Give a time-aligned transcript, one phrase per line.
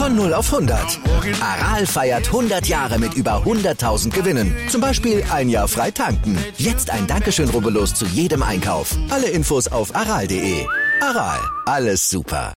[0.00, 0.98] Von 0 auf 100.
[1.42, 4.56] Aral feiert 100 Jahre mit über 100.000 Gewinnen.
[4.70, 6.38] Zum Beispiel ein Jahr frei tanken.
[6.56, 8.96] Jetzt ein Dankeschön, rubbellos zu jedem Einkauf.
[9.10, 10.64] Alle Infos auf aral.de.
[11.02, 12.54] Aral, alles super.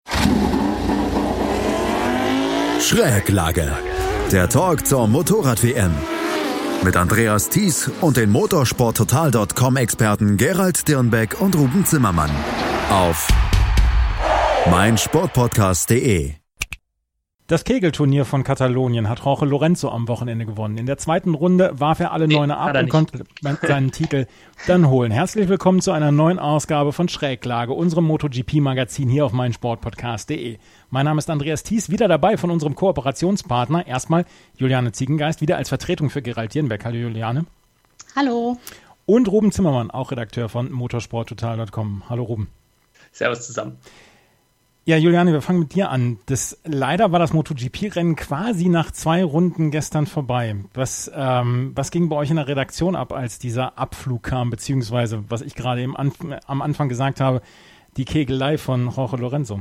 [2.80, 3.72] Schräglage.
[4.30, 5.90] Der Talk zur Motorrad-WM.
[6.84, 12.30] Mit Andreas Thies und den motorsporttotal.com-Experten Gerald Dirnbeck und Ruben Zimmermann.
[12.88, 13.26] Auf
[14.70, 16.41] meinsportpodcast.de
[17.52, 20.78] das Kegelturnier von Katalonien hat Jorge Lorenzo am Wochenende gewonnen.
[20.78, 23.24] In der zweiten Runde warf er alle nee, Neune ab und konnte
[23.60, 24.24] seinen Titel
[24.66, 25.12] dann holen.
[25.12, 30.56] Herzlich willkommen zu einer neuen Ausgabe von Schräglage, unserem MotoGP-Magazin hier auf meinsportpodcast.de.
[30.88, 33.86] Mein Name ist Andreas Thies, wieder dabei von unserem Kooperationspartner.
[33.86, 34.24] Erstmal
[34.56, 36.86] Juliane Ziegengeist, wieder als Vertretung für Gerald Dierenbeck.
[36.86, 37.44] Hallo Juliane.
[38.16, 38.56] Hallo.
[39.04, 42.04] Und Ruben Zimmermann, auch Redakteur von motorsporttotal.com.
[42.08, 42.48] Hallo Ruben.
[43.12, 43.76] Servus zusammen.
[44.84, 46.18] Ja, Juliane, wir fangen mit dir an.
[46.26, 50.56] Das, leider war das MotoGP-Rennen quasi nach zwei Runden gestern vorbei.
[50.74, 55.22] Was, ähm, was ging bei euch in der Redaktion ab, als dieser Abflug kam, beziehungsweise,
[55.28, 57.42] was ich gerade eben am Anfang gesagt habe,
[57.96, 59.60] die Kegelei von Jorge Lorenzo?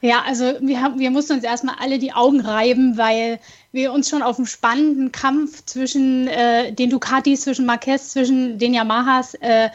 [0.00, 3.40] Ja, also wir, haben, wir mussten uns erstmal alle die Augen reiben, weil
[3.72, 8.74] wir uns schon auf einen spannenden Kampf zwischen äh, den Ducatis, zwischen Marquez, zwischen den
[8.74, 9.70] Yamahas äh,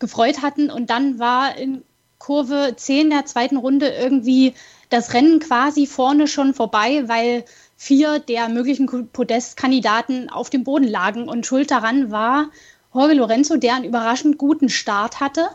[0.00, 0.68] gefreut hatten.
[0.68, 1.84] Und dann war in
[2.18, 4.54] Kurve 10 der zweiten Runde irgendwie
[4.90, 7.44] das Rennen quasi vorne schon vorbei, weil
[7.76, 11.28] vier der möglichen Podestkandidaten auf dem Boden lagen.
[11.28, 12.50] Und schuld daran war
[12.92, 15.48] Jorge Lorenzo, der einen überraschend guten Start hatte.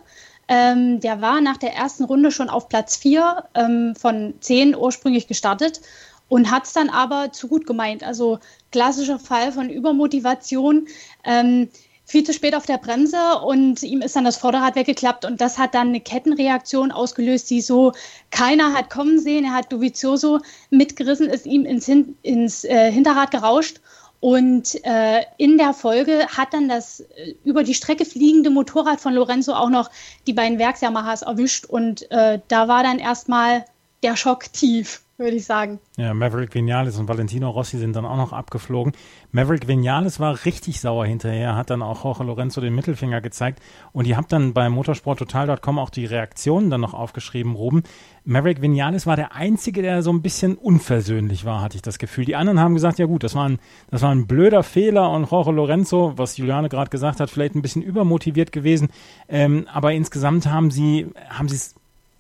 [0.48, 5.28] Ähm, der war nach der ersten Runde schon auf Platz 4 ähm, von 10 ursprünglich
[5.28, 5.82] gestartet
[6.30, 8.04] und hat es dann aber zu gut gemeint.
[8.04, 8.40] Also
[8.72, 10.88] klassischer Fall von Übermotivation.
[11.24, 11.70] Ähm,
[12.14, 15.58] viel zu spät auf der Bremse und ihm ist dann das Vorderrad weggeklappt und das
[15.58, 17.92] hat dann eine Kettenreaktion ausgelöst, die so
[18.30, 19.46] keiner hat kommen sehen.
[19.46, 20.40] Er hat Dovizioso
[20.70, 23.82] mitgerissen, ist ihm ins, Hin ins äh, Hinterrad gerauscht
[24.20, 29.16] und äh, in der Folge hat dann das äh, über die Strecke fliegende Motorrad von
[29.16, 29.90] Lorenzo auch noch
[30.28, 33.66] die beiden Werks-Yamahas erwischt und äh, da war dann erstmal
[34.04, 35.80] der Schock tief würde ich sagen.
[35.98, 38.94] Ja, Maverick Vinales und Valentino Rossi sind dann auch noch abgeflogen.
[39.32, 44.08] Maverick Vinales war richtig sauer hinterher, hat dann auch Jorge Lorenzo den Mittelfinger gezeigt und
[44.08, 47.84] ihr habt dann bei motorsporttotal.com auch die Reaktionen dann noch aufgeschrieben, Ruben.
[48.26, 52.26] Maverick Vinales war der Einzige, der so ein bisschen unversöhnlich war, hatte ich das Gefühl.
[52.26, 53.60] Die anderen haben gesagt, ja gut, das war ein,
[53.92, 57.62] das war ein blöder Fehler und Jorge Lorenzo, was Juliane gerade gesagt hat, vielleicht ein
[57.62, 58.90] bisschen übermotiviert gewesen.
[59.28, 61.76] Ähm, aber insgesamt haben sie, haben sie es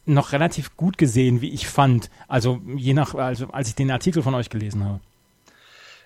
[0.05, 2.09] noch relativ gut gesehen, wie ich fand.
[2.27, 4.99] Also je nach, also als ich den Artikel von euch gelesen habe.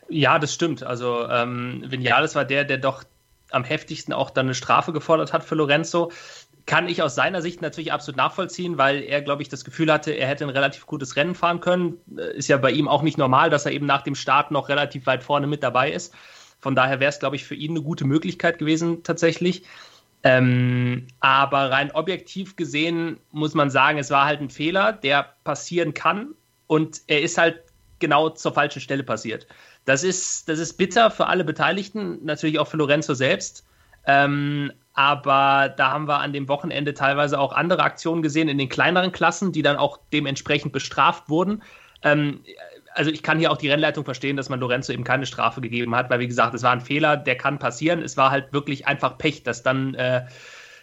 [0.09, 0.84] Ja, das stimmt.
[0.84, 3.03] Also ähm, Vinales war der, der doch
[3.52, 6.12] am heftigsten auch dann eine Strafe gefordert hat für Lorenzo.
[6.66, 10.12] Kann ich aus seiner Sicht natürlich absolut nachvollziehen, weil er, glaube ich, das Gefühl hatte,
[10.12, 11.97] er hätte ein relativ gutes Rennen fahren können.
[12.18, 14.69] Äh, ist ja bei ihm auch nicht normal, dass er eben nach dem Start noch
[14.69, 16.13] relativ weit vorne mit dabei ist.
[16.59, 19.63] Von daher wäre es, glaube ich, für ihn eine gute Möglichkeit gewesen, tatsächlich.
[20.23, 25.94] Ähm, aber rein objektiv gesehen muss man sagen, es war halt ein Fehler, der passieren
[25.94, 26.33] kann
[26.66, 27.61] und er ist halt
[28.00, 29.47] genau zur falschen Stelle passiert.
[29.85, 33.66] Das ist, das ist bitter für alle Beteiligten, natürlich auch für Lorenzo selbst.
[34.06, 38.69] Ähm, aber da haben wir an dem Wochenende teilweise auch andere Aktionen gesehen in den
[38.69, 41.61] kleineren Klassen, die dann auch dementsprechend bestraft wurden.
[42.01, 42.41] Ähm,
[42.97, 45.96] also ich kann hier auch die Rennleitung verstehen, dass man Lorenzo eben keine Strafe gegeben
[45.96, 48.02] hat, weil wie gesagt, es war ein Fehler, der kann passieren.
[48.02, 50.25] Es war halt wirklich einfach Pech, dass dann äh,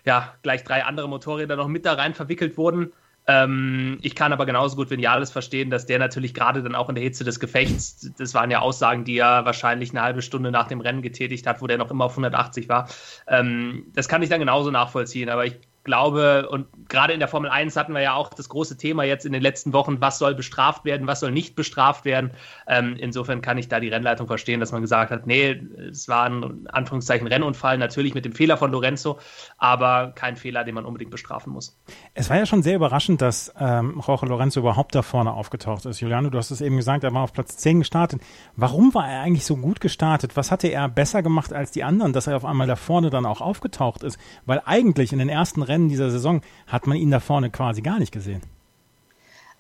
[0.05, 2.93] ja gleich drei andere Motorräder noch mit da rein verwickelt wurden.
[3.27, 6.95] Ähm, ich kann aber genauso gut Vinales verstehen, dass der natürlich gerade dann auch in
[6.95, 10.69] der Hitze des Gefechts, das waren ja Aussagen, die er wahrscheinlich eine halbe Stunde nach
[10.69, 12.89] dem Rennen getätigt hat, wo der noch immer auf 180 war.
[13.27, 17.51] Ähm, das kann ich dann genauso nachvollziehen, aber ich glaube, und gerade in der Formel
[17.51, 20.35] 1 hatten wir ja auch das große Thema jetzt in den letzten Wochen, was soll
[20.35, 22.33] bestraft werden, was soll nicht bestraft werden.
[22.67, 26.25] Ähm, insofern kann ich da die Rennleitung verstehen, dass man gesagt hat, nee, es war
[26.25, 29.19] ein Anführungszeichen Rennunfall, natürlich mit dem Fehler von Lorenzo,
[29.59, 31.79] aber kein Fehler, den man unbedingt bestrafen muss.
[32.15, 36.01] Es war ja schon sehr überraschend, dass ähm, Jorge Lorenzo überhaupt da vorne aufgetaucht ist.
[36.01, 38.23] Juliano, du hast es eben gesagt, er war auf Platz 10 gestartet.
[38.57, 40.37] Warum war er eigentlich so gut gestartet?
[40.37, 43.27] Was hatte er besser gemacht als die anderen, dass er auf einmal da vorne dann
[43.27, 44.19] auch aufgetaucht ist?
[44.47, 47.83] Weil eigentlich in den ersten Rennen Rennen dieser Saison hat man ihn da vorne quasi
[47.83, 48.54] gar nicht gesehen.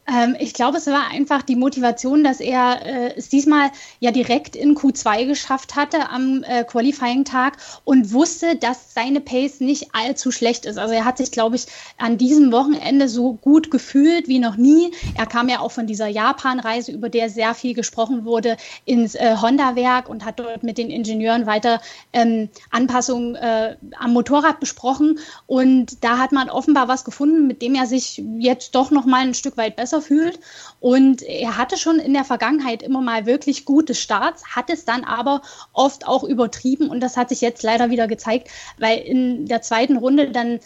[0.07, 3.71] Ähm, ich glaube, es war einfach die Motivation, dass er äh, es diesmal
[4.01, 9.95] ja direkt in Q2 geschafft hatte am äh, Qualifying-Tag und wusste, dass seine Pace nicht
[9.95, 10.79] allzu schlecht ist.
[10.79, 11.67] Also er hat sich, glaube ich,
[11.97, 14.93] an diesem Wochenende so gut gefühlt wie noch nie.
[15.17, 19.37] Er kam ja auch von dieser Japan-Reise, über der sehr viel gesprochen wurde, ins äh,
[19.41, 21.81] Honda-Werk und hat dort mit den Ingenieuren weiter
[22.13, 25.19] ähm, Anpassungen äh, am Motorrad besprochen.
[25.47, 29.23] Und da hat man offenbar was gefunden, mit dem er sich jetzt doch noch mal
[29.23, 30.39] ein Stück weit besser Wasser fühlt.
[30.81, 35.05] Und er hatte schon in der Vergangenheit immer mal wirklich gute Starts, hat es dann
[35.05, 35.43] aber
[35.73, 38.49] oft auch übertrieben und das hat sich jetzt leider wieder gezeigt,
[38.79, 40.61] weil in der zweiten Runde dann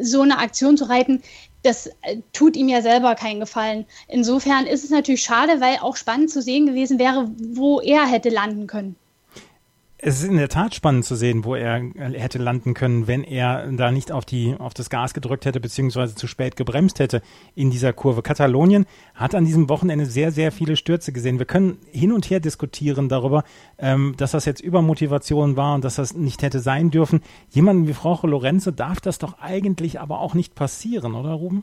[0.00, 1.22] so eine Aktion zu reiten,
[1.62, 3.86] das äh, tut ihm ja selber keinen Gefallen.
[4.08, 8.30] Insofern ist es natürlich schade, weil auch spannend zu sehen gewesen wäre, wo er hätte
[8.30, 8.96] landen können
[10.04, 13.70] es ist in der Tat spannend zu sehen, wo er hätte landen können, wenn er
[13.70, 17.22] da nicht auf die auf das Gas gedrückt hätte beziehungsweise zu spät gebremst hätte
[17.54, 18.20] in dieser Kurve.
[18.20, 21.38] Katalonien hat an diesem Wochenende sehr sehr viele Stürze gesehen.
[21.38, 23.44] Wir können hin und her diskutieren darüber,
[23.78, 27.20] ähm, dass das jetzt Übermotivation war und dass das nicht hätte sein dürfen.
[27.50, 31.62] Jemanden wie Frau Lorenzo darf das doch eigentlich aber auch nicht passieren, oder Ruben?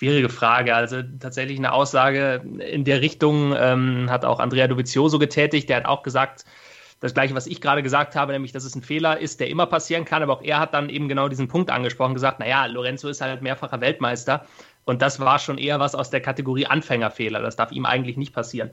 [0.00, 0.74] Schwierige Frage.
[0.74, 5.68] Also tatsächlich eine Aussage in der Richtung ähm, hat auch Andrea Dovizioso getätigt.
[5.68, 6.46] Der hat auch gesagt,
[7.00, 9.66] das gleiche, was ich gerade gesagt habe, nämlich, dass es ein Fehler ist, der immer
[9.66, 10.22] passieren kann.
[10.22, 13.42] Aber auch er hat dann eben genau diesen Punkt angesprochen, gesagt, naja, Lorenzo ist halt
[13.42, 14.46] mehrfacher Weltmeister.
[14.86, 17.42] Und das war schon eher was aus der Kategorie Anfängerfehler.
[17.42, 18.70] Das darf ihm eigentlich nicht passieren.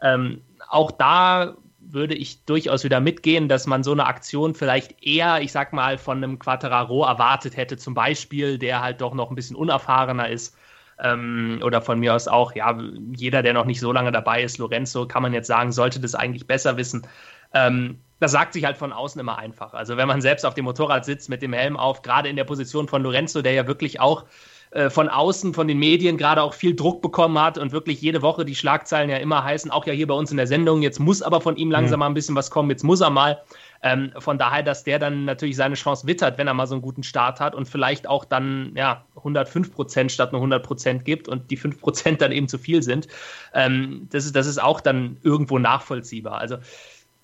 [0.00, 0.40] Ähm,
[0.70, 5.52] auch da würde ich durchaus wieder mitgehen, dass man so eine Aktion vielleicht eher, ich
[5.52, 9.56] sag mal, von einem Quattararo erwartet hätte, zum Beispiel, der halt doch noch ein bisschen
[9.56, 10.56] unerfahrener ist.
[11.02, 12.78] Ähm, oder von mir aus auch, ja,
[13.14, 16.14] jeder, der noch nicht so lange dabei ist, Lorenzo, kann man jetzt sagen, sollte das
[16.14, 17.06] eigentlich besser wissen.
[17.54, 19.72] Ähm, das sagt sich halt von außen immer einfach.
[19.72, 22.44] Also wenn man selbst auf dem Motorrad sitzt mit dem Helm auf, gerade in der
[22.44, 24.26] Position von Lorenzo, der ja wirklich auch
[24.72, 28.22] äh, von außen, von den Medien gerade auch viel Druck bekommen hat und wirklich jede
[28.22, 31.00] Woche die Schlagzeilen ja immer heißen, auch ja hier bei uns in der Sendung, jetzt
[31.00, 32.00] muss aber von ihm langsam mhm.
[32.00, 33.42] mal ein bisschen was kommen, jetzt muss er mal.
[33.82, 36.82] Ähm, von daher, dass der dann natürlich seine Chance wittert, wenn er mal so einen
[36.82, 41.28] guten Start hat und vielleicht auch dann ja 105 Prozent statt nur 100 Prozent gibt
[41.28, 43.08] und die 5 Prozent dann eben zu viel sind.
[43.54, 46.38] Ähm, das, ist, das ist auch dann irgendwo nachvollziehbar.
[46.38, 46.58] Also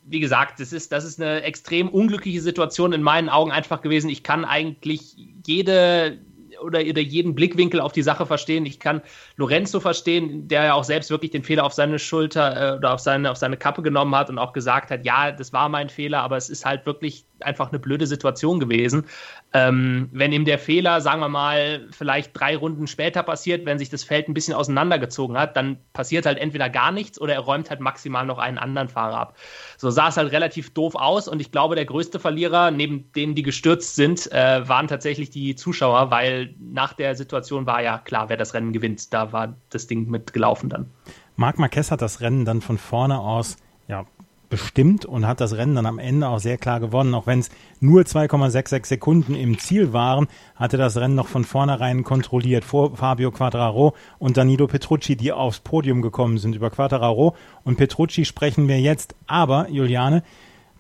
[0.07, 4.09] wie gesagt, das ist, das ist eine extrem unglückliche Situation in meinen Augen einfach gewesen.
[4.09, 6.19] Ich kann eigentlich jede,
[6.61, 8.67] oder, oder jeden Blickwinkel auf die Sache verstehen.
[8.67, 9.03] Ich kann
[9.37, 13.01] Lorenzo verstehen, der ja auch selbst wirklich den Fehler auf seine Schulter äh, oder auf
[13.01, 16.23] seine, auf seine Kappe genommen hat und auch gesagt hat, ja, das war mein Fehler,
[16.23, 19.05] aber es ist halt wirklich einfach eine blöde Situation gewesen.
[19.53, 23.91] Ähm, wenn ihm der Fehler, sagen wir mal, vielleicht drei Runden später passiert, wenn sich
[23.91, 27.71] das Feld ein bisschen auseinandergezogen hat, dann passiert halt entweder gar nichts oder er räumt
[27.71, 29.37] halt maximal noch einen anderen Fahrer ab.
[29.77, 33.35] So sah es halt relativ doof aus und ich glaube, der größte Verlierer, neben denen,
[33.35, 38.29] die gestürzt sind, äh, waren tatsächlich die Zuschauer, weil nach der Situation war ja klar,
[38.29, 39.13] wer das Rennen gewinnt.
[39.13, 40.91] Da war das Ding mitgelaufen dann.
[41.37, 43.57] Marc Marquez hat das Rennen dann von vorne aus
[43.89, 44.05] ja,
[44.49, 47.15] bestimmt und hat das Rennen dann am Ende auch sehr klar gewonnen.
[47.15, 47.51] Auch wenn es
[47.81, 53.31] nur 2,66 Sekunden im Ziel waren, hatte das Rennen noch von vornherein kontrolliert vor Fabio
[53.31, 56.55] Quattraro und Danilo Petrucci, die aufs Podium gekommen sind.
[56.55, 57.35] Über Quattraro
[57.65, 59.15] und Petrucci sprechen wir jetzt.
[59.27, 60.23] Aber, Juliane,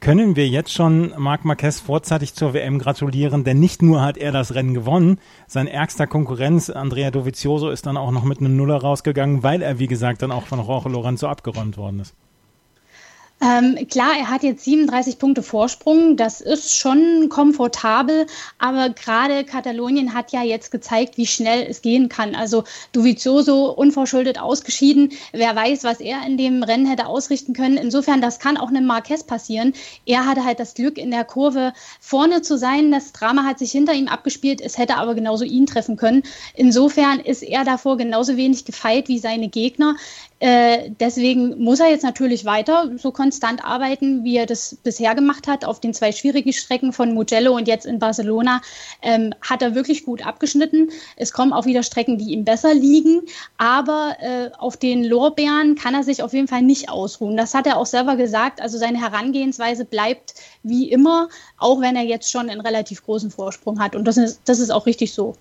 [0.00, 4.30] können wir jetzt schon Marc Marquez vorzeitig zur WM gratulieren, denn nicht nur hat er
[4.30, 8.76] das Rennen gewonnen, sein ärgster Konkurrenz Andrea Dovizioso ist dann auch noch mit einem Nuller
[8.76, 12.14] rausgegangen, weil er, wie gesagt, dann auch von Jorge Lorenzo abgeräumt worden ist.
[13.38, 18.26] Ähm, klar, er hat jetzt 37 Punkte Vorsprung, das ist schon komfortabel,
[18.58, 22.34] aber gerade Katalonien hat ja jetzt gezeigt, wie schnell es gehen kann.
[22.34, 27.76] Also Duvizioso unverschuldet ausgeschieden, wer weiß, was er in dem Rennen hätte ausrichten können.
[27.76, 29.74] Insofern, das kann auch einem Marquez passieren.
[30.06, 32.90] Er hatte halt das Glück, in der Kurve vorne zu sein.
[32.90, 36.22] Das Drama hat sich hinter ihm abgespielt, es hätte aber genauso ihn treffen können.
[36.54, 39.96] Insofern ist er davor genauso wenig gefeit wie seine Gegner.
[40.38, 45.48] Äh, deswegen muss er jetzt natürlich weiter so konstant arbeiten, wie er das bisher gemacht
[45.48, 45.64] hat.
[45.64, 48.60] Auf den zwei schwierigen Strecken von Mugello und jetzt in Barcelona
[49.00, 50.90] ähm, hat er wirklich gut abgeschnitten.
[51.16, 53.22] Es kommen auch wieder Strecken, die ihm besser liegen,
[53.56, 57.38] aber äh, auf den Lorbeeren kann er sich auf jeden Fall nicht ausruhen.
[57.38, 58.60] Das hat er auch selber gesagt.
[58.60, 63.80] Also seine Herangehensweise bleibt wie immer, auch wenn er jetzt schon einen relativ großen Vorsprung
[63.80, 63.96] hat.
[63.96, 65.34] Und das ist, das ist auch richtig so.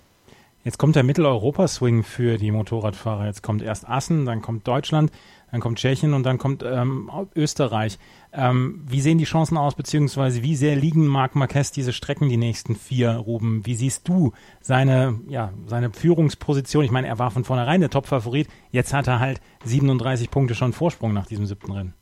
[0.66, 3.26] Jetzt kommt der Mitteleuropa-Swing für die Motorradfahrer.
[3.26, 5.12] Jetzt kommt erst Assen, dann kommt Deutschland,
[5.52, 8.00] dann kommt Tschechien und dann kommt ähm, Österreich.
[8.32, 12.36] Ähm, wie sehen die Chancen aus, beziehungsweise wie sehr liegen Marc Marquez diese Strecken die
[12.36, 13.64] nächsten vier, Ruben?
[13.64, 16.84] Wie siehst du seine, ja, seine Führungsposition?
[16.84, 18.48] Ich meine, er war von vornherein der Top-Favorit.
[18.72, 21.94] Jetzt hat er halt 37 Punkte schon Vorsprung nach diesem siebten Rennen.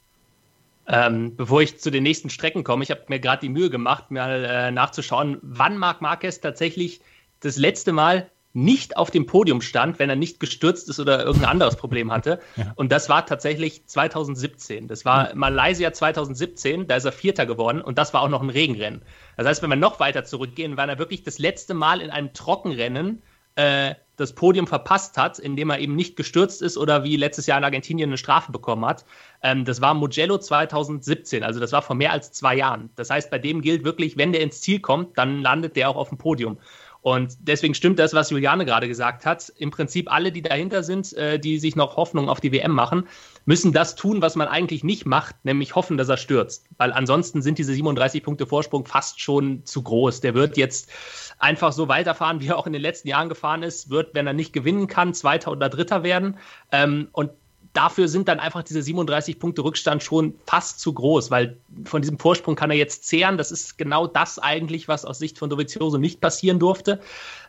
[0.88, 4.11] Ähm, bevor ich zu den nächsten Strecken komme, ich habe mir gerade die Mühe gemacht,
[4.11, 7.02] mal äh, nachzuschauen, wann Marc Marquez tatsächlich
[7.40, 11.50] das letzte Mal nicht auf dem Podium stand, wenn er nicht gestürzt ist oder irgendein
[11.50, 12.40] anderes Problem hatte.
[12.56, 12.73] Ja.
[12.76, 14.87] Und das war tatsächlich 2017.
[14.87, 15.40] Das war mhm.
[15.40, 19.02] Malaysia 2017, da ist er Vierter geworden und das war auch noch ein Regenrennen.
[19.37, 22.32] Das heißt, wenn wir noch weiter zurückgehen, war er wirklich das letzte Mal in einem
[22.32, 23.23] Trockenrennen
[23.56, 27.58] äh, das Podium verpasst hat, indem er eben nicht gestürzt ist oder wie letztes Jahr
[27.58, 29.04] in Argentinien eine Strafe bekommen hat.
[29.42, 32.90] Ähm, das war Mugello 2017, also das war vor mehr als zwei Jahren.
[32.94, 35.96] Das heißt, bei dem gilt wirklich, wenn der ins Ziel kommt, dann landet der auch
[35.96, 36.58] auf dem Podium.
[37.04, 39.52] Und deswegen stimmt das, was Juliane gerade gesagt hat.
[39.58, 43.08] Im Prinzip alle, die dahinter sind, äh, die sich noch Hoffnung auf die WM machen,
[43.44, 46.64] müssen das tun, was man eigentlich nicht macht, nämlich hoffen, dass er stürzt.
[46.78, 50.23] Weil ansonsten sind diese 37 Punkte Vorsprung fast schon zu groß.
[50.23, 50.90] Der wird jetzt
[51.38, 54.32] einfach so weiterfahren, wie er auch in den letzten Jahren gefahren ist, wird, wenn er
[54.32, 56.38] nicht gewinnen kann, Zweiter oder Dritter werden.
[56.73, 57.32] Ähm, und
[57.75, 62.19] dafür sind dann einfach diese 37 Punkte Rückstand schon fast zu groß, weil von diesem
[62.19, 63.37] Vorsprung kann er jetzt zehren.
[63.37, 67.00] Das ist genau das eigentlich, was aus Sicht von Dovizioso nicht passieren durfte.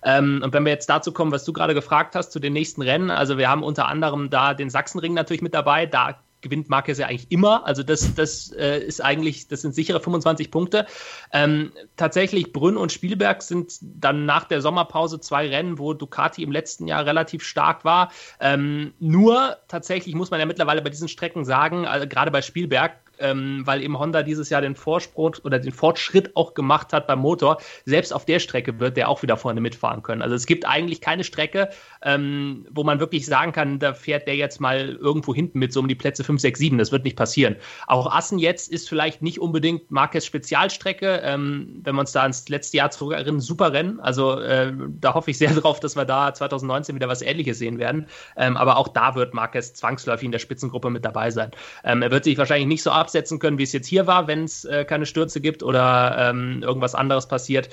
[0.04, 2.82] Ähm, und wenn wir jetzt dazu kommen, was du gerade gefragt hast, zu den nächsten
[2.82, 5.86] Rennen, also wir haben unter anderem da den Sachsenring natürlich mit dabei.
[5.86, 7.66] Da gewinnt Marquez ja eigentlich immer.
[7.68, 10.86] Also das, das äh, ist eigentlich, das sind sichere 25 Punkte.
[11.34, 16.52] Ähm, tatsächlich Brünn und Spielberg sind dann nach der Sommerpause zwei Rennen, wo Ducati im
[16.52, 18.12] letzten Jahr relativ stark war.
[18.40, 22.94] Ähm, nur tatsächlich muss man ja mittlerweile bei diesen Strecken sagen, also gerade bei Spielberg,
[23.20, 27.20] ähm, weil eben Honda dieses Jahr den Vorsprung oder den Fortschritt auch gemacht hat beim
[27.20, 27.58] Motor.
[27.86, 30.22] Selbst auf der Strecke wird der auch wieder vorne mitfahren können.
[30.22, 31.70] Also es gibt eigentlich keine Strecke,
[32.02, 35.80] ähm, wo man wirklich sagen kann, da fährt der jetzt mal irgendwo hinten mit so
[35.80, 36.78] um die Plätze 5, 6, 7.
[36.78, 37.56] Das wird nicht passieren.
[37.88, 41.22] Auch Assen jetzt ist vielleicht nicht unbedingt Marquez Spezialstrecke.
[41.24, 44.00] Ähm, wenn wir uns da ans letzte Jahr zurück erinnern, super Rennen.
[44.00, 47.80] Also äh, da hoffe ich sehr drauf, dass wir da 2019 wieder was Ähnliches sehen
[47.80, 48.08] werden.
[48.38, 51.52] Ähm, aber auch da wird Marquez zwangsläufig in der Spitzengruppe mit dabei sein.
[51.84, 54.28] Ähm, er wird sich wahrscheinlich nicht so ab absetzen können, wie es jetzt hier war,
[54.28, 57.70] wenn es äh, keine Stürze gibt oder ähm, irgendwas anderes passiert.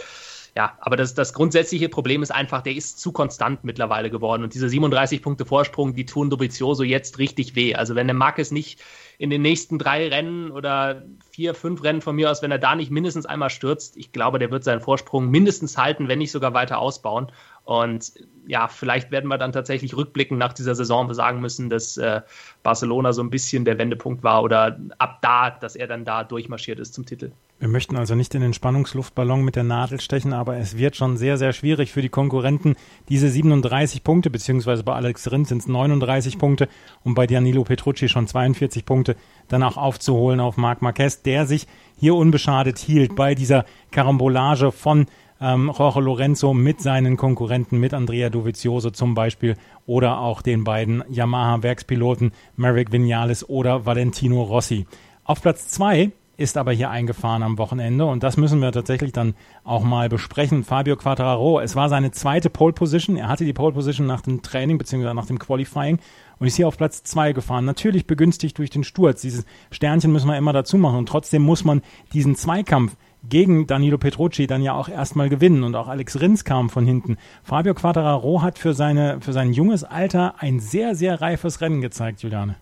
[0.54, 4.42] Ja, aber das, das grundsätzliche Problem ist einfach, der ist zu konstant mittlerweile geworden.
[4.42, 7.74] Und diese 37 Punkte Vorsprung, die tun Dovizioso jetzt richtig weh.
[7.74, 8.78] Also wenn der Marquez nicht
[9.16, 12.74] in den nächsten drei Rennen oder vier, fünf Rennen von mir aus, wenn er da
[12.74, 16.52] nicht mindestens einmal stürzt, ich glaube, der wird seinen Vorsprung mindestens halten, wenn nicht sogar
[16.52, 17.32] weiter ausbauen.
[17.64, 18.12] Und
[18.46, 22.22] ja, vielleicht werden wir dann tatsächlich rückblickend nach dieser Saison sagen müssen, dass äh,
[22.62, 26.80] Barcelona so ein bisschen der Wendepunkt war oder ab da, dass er dann da durchmarschiert
[26.80, 27.30] ist zum Titel.
[27.60, 31.16] Wir möchten also nicht in den Spannungsluftballon mit der Nadel stechen, aber es wird schon
[31.16, 32.74] sehr, sehr schwierig für die Konkurrenten,
[33.08, 36.68] diese 37 Punkte, beziehungsweise bei Alex Rins sind es 39 Punkte
[37.04, 39.14] und bei Danilo Petrucci schon 42 Punkte,
[39.46, 45.06] dann auch aufzuholen auf Marc Marquez, der sich hier unbeschadet hielt bei dieser Karambolage von
[45.42, 49.56] ähm, Jorge Lorenzo mit seinen Konkurrenten, mit Andrea Dovizioso zum Beispiel
[49.86, 54.86] oder auch den beiden Yamaha-Werkspiloten Merrick Vinales oder Valentino Rossi.
[55.24, 59.34] Auf Platz zwei ist aber hier eingefahren am Wochenende und das müssen wir tatsächlich dann
[59.64, 60.64] auch mal besprechen.
[60.64, 63.16] Fabio Quattararo, es war seine zweite Pole Position.
[63.16, 65.14] Er hatte die Pole Position nach dem Training bzw.
[65.14, 65.98] nach dem Qualifying
[66.42, 67.64] und ist hier auf Platz zwei gefahren.
[67.64, 69.20] Natürlich begünstigt durch den Sturz.
[69.20, 71.82] Dieses Sternchen müssen wir immer dazu machen und trotzdem muss man
[72.12, 72.96] diesen Zweikampf
[73.28, 77.16] gegen Danilo Petrucci dann ja auch erstmal gewinnen und auch Alex Rins kam von hinten.
[77.44, 82.22] Fabio Quattararo hat für, seine, für sein junges Alter ein sehr, sehr reifes Rennen gezeigt,
[82.24, 82.56] Juliane.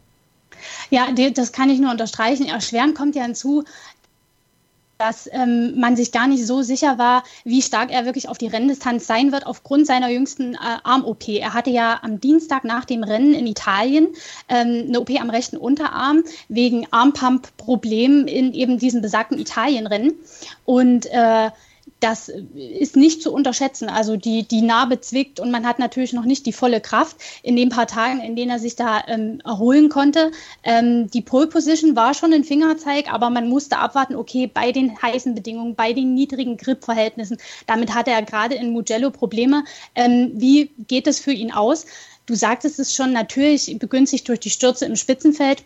[0.90, 2.46] Ja, das kann ich nur unterstreichen.
[2.48, 3.64] Erschweren kommt ja hinzu,
[5.00, 8.48] dass ähm, man sich gar nicht so sicher war, wie stark er wirklich auf die
[8.48, 11.26] Renndistanz sein wird, aufgrund seiner jüngsten äh, Arm-OP.
[11.28, 14.08] Er hatte ja am Dienstag nach dem Rennen in Italien
[14.50, 20.12] ähm, eine OP am rechten Unterarm wegen Armpump-Problemen in eben diesem besagten Italien-Rennen.
[20.66, 21.50] Und äh,
[22.00, 23.88] das ist nicht zu unterschätzen.
[23.88, 27.56] Also die, die Narbe zwickt und man hat natürlich noch nicht die volle Kraft in
[27.56, 30.30] den paar Tagen, in denen er sich da ähm, erholen konnte.
[30.62, 35.00] Ähm, die Pole Position war schon ein Fingerzeig, aber man musste abwarten, okay, bei den
[35.00, 39.64] heißen Bedingungen, bei den niedrigen Grip-Verhältnissen, damit hatte er gerade in Mugello Probleme.
[39.94, 41.86] Ähm, wie geht es für ihn aus?
[42.26, 45.64] Du sagtest es schon, natürlich begünstigt durch die Stürze im Spitzenfeld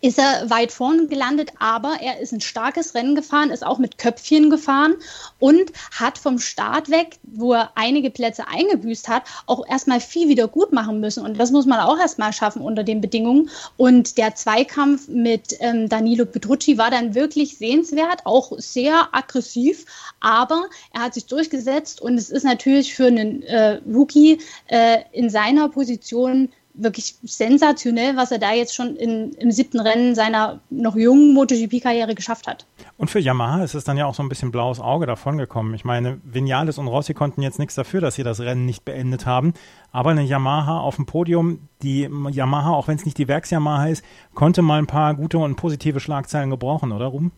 [0.00, 3.98] ist er weit vorn gelandet, aber er ist ein starkes Rennen gefahren, ist auch mit
[3.98, 4.94] Köpfchen gefahren
[5.38, 10.48] und hat vom Start weg, wo er einige Plätze eingebüßt hat, auch erstmal viel wieder
[10.48, 11.24] gut machen müssen.
[11.24, 13.50] Und das muss man auch erstmal schaffen unter den Bedingungen.
[13.76, 19.86] Und der Zweikampf mit ähm, Danilo Petrucci war dann wirklich sehenswert, auch sehr aggressiv,
[20.20, 25.30] aber er hat sich durchgesetzt und es ist natürlich für einen äh, Rookie äh, in
[25.30, 30.96] seiner Position wirklich sensationell, was er da jetzt schon in, im siebten Rennen seiner noch
[30.96, 32.66] jungen MotoGP-Karriere geschafft hat.
[32.96, 35.74] Und für Yamaha ist es dann ja auch so ein bisschen blaues Auge davongekommen.
[35.74, 39.26] Ich meine, Vinales und Rossi konnten jetzt nichts dafür, dass sie das Rennen nicht beendet
[39.26, 39.54] haben.
[39.92, 44.04] Aber eine Yamaha auf dem Podium, die Yamaha, auch wenn es nicht die Werks-Yamaha ist,
[44.34, 47.32] konnte mal ein paar gute und positive Schlagzeilen gebrauchen, oder Ruben?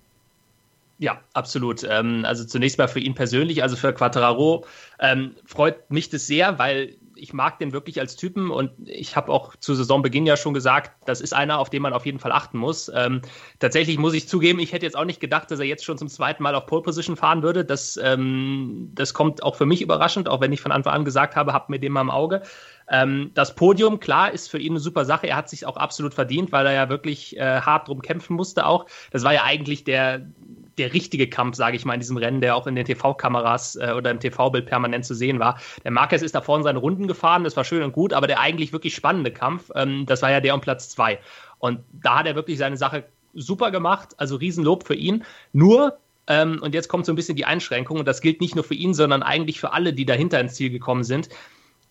[0.99, 1.85] Ja, absolut.
[1.89, 4.65] Ähm, also zunächst mal für ihn persönlich, also für Quattraro,
[5.01, 9.33] ähm, freut mich das sehr, weil ich mag den wirklich als Typen und ich habe
[9.33, 12.33] auch zu Saisonbeginn ja schon gesagt, das ist einer, auf den man auf jeden Fall
[12.33, 12.91] achten muss.
[12.95, 13.23] Ähm,
[13.59, 16.09] tatsächlich muss ich zugeben, ich hätte jetzt auch nicht gedacht, dass er jetzt schon zum
[16.09, 17.65] zweiten Mal auf Pole Position fahren würde.
[17.65, 21.37] Das, ähm, das kommt auch für mich überraschend, auch wenn ich von Anfang an gesagt
[21.37, 22.43] habe, habt mir den mal im Auge.
[22.89, 25.27] Ähm, das Podium, klar, ist für ihn eine super Sache.
[25.27, 28.67] Er hat sich auch absolut verdient, weil er ja wirklich äh, hart drum kämpfen musste
[28.67, 28.87] auch.
[29.11, 30.27] Das war ja eigentlich der
[30.79, 33.93] der richtige Kampf, sage ich mal, in diesem Rennen, der auch in den TV-Kameras äh,
[33.97, 35.59] oder im TV-Bild permanent zu sehen war.
[35.85, 38.41] Der Marquez ist da vorne seine Runden gefahren, das war schön und gut, aber der
[38.41, 41.19] eigentlich wirklich spannende Kampf, ähm, das war ja der um Platz zwei.
[41.59, 43.05] Und da hat er wirklich seine Sache
[43.35, 45.25] super gemacht, also Riesenlob für ihn.
[45.53, 48.65] Nur, ähm, und jetzt kommt so ein bisschen die Einschränkung, und das gilt nicht nur
[48.65, 51.29] für ihn, sondern eigentlich für alle, die dahinter ins Ziel gekommen sind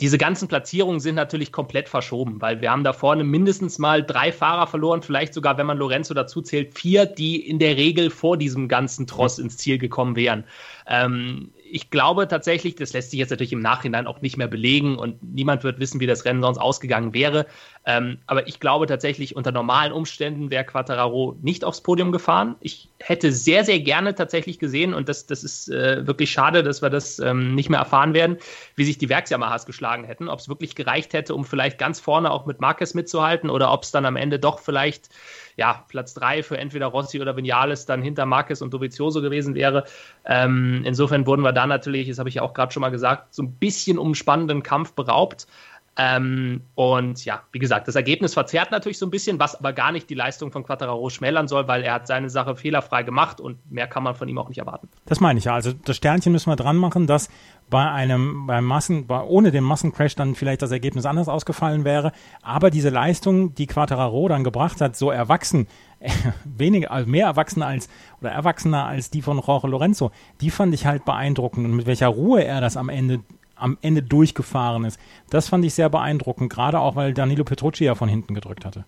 [0.04, 4.34] diese ganzen Platzierungen sind natürlich komplett verschoben, weil wir haben da vorne mindestens mal drei
[4.34, 8.36] Fahrer verloren, vielleicht sogar, wenn man Lorenzo dazu zählt, vier, die in der Regel vor
[8.36, 10.44] diesem ganzen Tross ins Ziel gekommen wären.
[10.88, 14.96] Ähm, ich glaube tatsächlich, das lässt sich jetzt natürlich im Nachhinein auch nicht mehr belegen
[14.96, 17.48] und niemand wird wissen, wie das Rennen sonst ausgegangen wäre.
[17.84, 22.56] Ähm, aber ich glaube tatsächlich, unter normalen Umständen wäre Quattararo nicht aufs Podium gefahren.
[22.60, 26.84] Ich hätte sehr, sehr gerne tatsächlich gesehen, und das, das ist äh, wirklich schade, dass
[26.84, 28.38] wir das ähm, nicht mehr erfahren werden,
[28.76, 30.30] wie sich die Werks-Yamahas geschlagen hätten.
[30.30, 33.82] Ob es wirklich gereicht hätte, um vielleicht ganz vorne auch mit Marquez mitzuhalten oder ob
[33.82, 35.10] es dann am Ende doch vielleicht
[35.58, 39.86] ja, Platz drei für entweder Rossi oder Vinales dann hinter Marquez und Dovizioso gewesen wäre.
[40.26, 43.34] Ähm, insofern wurden wir da natürlich, das habe ich ja auch gerade schon mal gesagt,
[43.34, 45.48] so ein bisschen um spannenden Kampf beraubt.
[45.96, 49.92] Ähm, und ja, wie gesagt, das Ergebnis verzerrt natürlich so ein bisschen, was aber gar
[49.92, 53.60] nicht die Leistung von Quattararo schmälern soll, weil er hat seine Sache fehlerfrei gemacht und
[53.72, 54.90] mehr kann man von ihm auch nicht erwarten.
[55.06, 55.54] Das meine ich ja.
[55.54, 57.30] Also das Sternchen müssen wir dran machen, dass
[57.70, 62.12] bei einem, beim Massen, bei, ohne den Massencrash dann vielleicht das Ergebnis anders ausgefallen wäre.
[62.42, 65.68] Aber diese Leistung, die Quattararo dann gebracht hat, so erwachsen,
[66.46, 67.90] weniger, also mehr Erwachsener als
[68.22, 72.08] oder erwachsener als die von Jorge Lorenzo, die fand ich halt beeindruckend und mit welcher
[72.08, 73.22] Ruhe er das am Ende
[73.56, 75.00] am Ende durchgefahren ist.
[75.30, 78.86] Das fand ich sehr beeindruckend, gerade auch, weil Danilo Petrucci ja von hinten gedrückt hatte.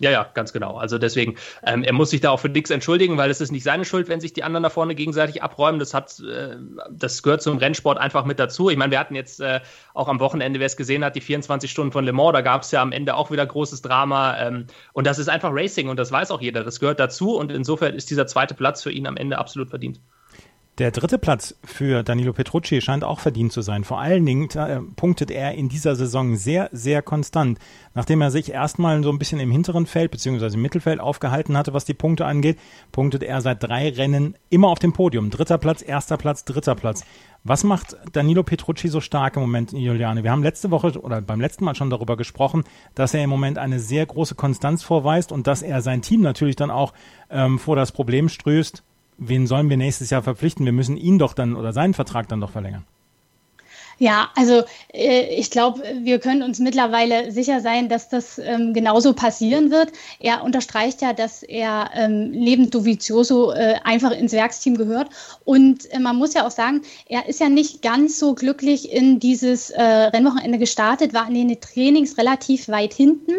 [0.00, 0.78] Ja, ja, ganz genau.
[0.78, 3.64] Also deswegen, ähm, er muss sich da auch für nichts entschuldigen, weil es ist nicht
[3.64, 5.78] seine Schuld, wenn sich die anderen da vorne gegenseitig abräumen.
[5.78, 6.56] Das hat, äh,
[6.90, 8.70] das gehört zum Rennsport einfach mit dazu.
[8.70, 9.60] Ich meine, wir hatten jetzt äh,
[9.92, 12.62] auch am Wochenende, wer es gesehen hat, die 24 Stunden von Le Mans, da gab
[12.62, 14.38] es ja am Ende auch wieder großes Drama.
[14.38, 16.64] Ähm, und das ist einfach Racing und das weiß auch jeder.
[16.64, 20.00] Das gehört dazu und insofern ist dieser zweite Platz für ihn am Ende absolut verdient.
[20.80, 23.84] Der dritte Platz für Danilo Petrucci scheint auch verdient zu sein.
[23.84, 27.58] Vor allen Dingen äh, punktet er in dieser Saison sehr, sehr konstant.
[27.92, 30.54] Nachdem er sich erstmal so ein bisschen im hinteren Feld bzw.
[30.54, 32.58] im Mittelfeld aufgehalten hatte, was die Punkte angeht,
[32.92, 35.28] punktet er seit drei Rennen immer auf dem Podium.
[35.28, 37.04] Dritter Platz, erster Platz, dritter Platz.
[37.44, 40.24] Was macht Danilo Petrucci so stark im Moment, Juliane?
[40.24, 42.64] Wir haben letzte Woche oder beim letzten Mal schon darüber gesprochen,
[42.94, 46.56] dass er im Moment eine sehr große Konstanz vorweist und dass er sein Team natürlich
[46.56, 46.94] dann auch
[47.28, 48.82] ähm, vor das Problem stößt,
[49.20, 50.64] wen sollen wir nächstes Jahr verpflichten?
[50.64, 52.84] Wir müssen ihn doch dann oder seinen Vertrag dann doch verlängern.
[54.00, 54.62] Ja, also
[54.94, 59.92] äh, ich glaube, wir können uns mittlerweile sicher sein, dass das ähm, genauso passieren wird.
[60.20, 65.10] Er unterstreicht ja, dass er ähm, neben Dovizioso äh, einfach ins Werksteam gehört.
[65.44, 66.80] Und äh, man muss ja auch sagen,
[67.10, 71.60] er ist ja nicht ganz so glücklich in dieses äh, Rennwochenende gestartet, war in den
[71.60, 73.34] Trainings relativ weit hinten,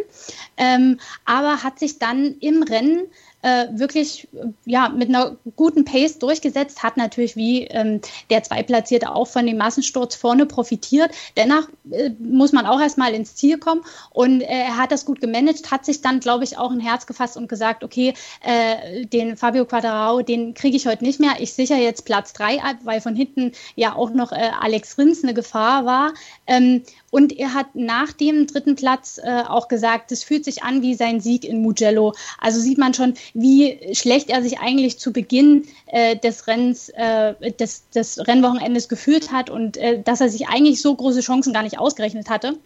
[0.58, 3.08] ähm, aber hat sich dann im Rennen
[3.42, 4.28] äh, wirklich
[4.66, 9.58] ja, mit einer guten Pace durchgesetzt, hat natürlich wie ähm, der Zweitplatzierte auch von dem
[9.58, 11.12] Massensturz vorne profitiert.
[11.38, 15.22] Dennoch äh, muss man auch erstmal ins Ziel kommen und äh, er hat das gut
[15.22, 19.38] gemanagt, hat sich dann, glaube ich, auch ein Herz gefasst und gesagt, okay, äh, den
[19.38, 21.34] Fabio Quadrao, den kriege ich heute nicht mehr.
[21.40, 25.24] Ich sichere jetzt Platz drei ab, weil von hinten ja auch noch äh, Alex Rins
[25.24, 26.14] eine Gefahr war.
[26.48, 30.82] Ähm, und er hat nach dem dritten Platz äh, auch gesagt, es fühlt sich an
[30.82, 32.14] wie sein Sieg in Mugello.
[32.40, 37.36] Also sieht man schon, wie schlecht er sich eigentlich zu Beginn äh, des Rennens, äh,
[37.60, 41.64] des, des Rennwochenendes gefühlt hat und äh, dass er sich eigentlich so große Chancen gar
[41.64, 42.58] nicht ausgerechnet hatte.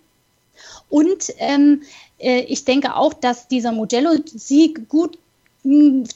[0.89, 1.81] Und ähm,
[2.19, 5.17] äh, ich denke auch, dass dieser Mugello-Sieg gut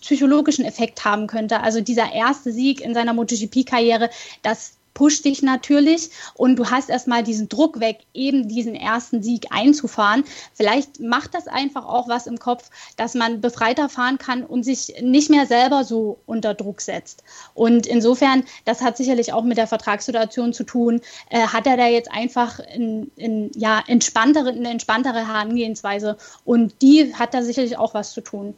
[0.01, 1.61] psychologischen Effekt haben könnte.
[1.61, 4.11] Also dieser erste Sieg in seiner MotoGP-Karriere,
[4.43, 9.45] das pusht dich natürlich und du hast erstmal diesen Druck weg, eben diesen ersten Sieg
[9.49, 10.25] einzufahren.
[10.53, 14.95] Vielleicht macht das einfach auch was im Kopf, dass man befreiter fahren kann und sich
[15.01, 17.23] nicht mehr selber so unter Druck setzt.
[17.53, 21.87] Und insofern, das hat sicherlich auch mit der Vertragssituation zu tun, äh, hat er da
[21.87, 27.93] jetzt einfach in, in, ja, entspanntere, eine entspanntere Herangehensweise und die hat da sicherlich auch
[27.93, 28.53] was zu tun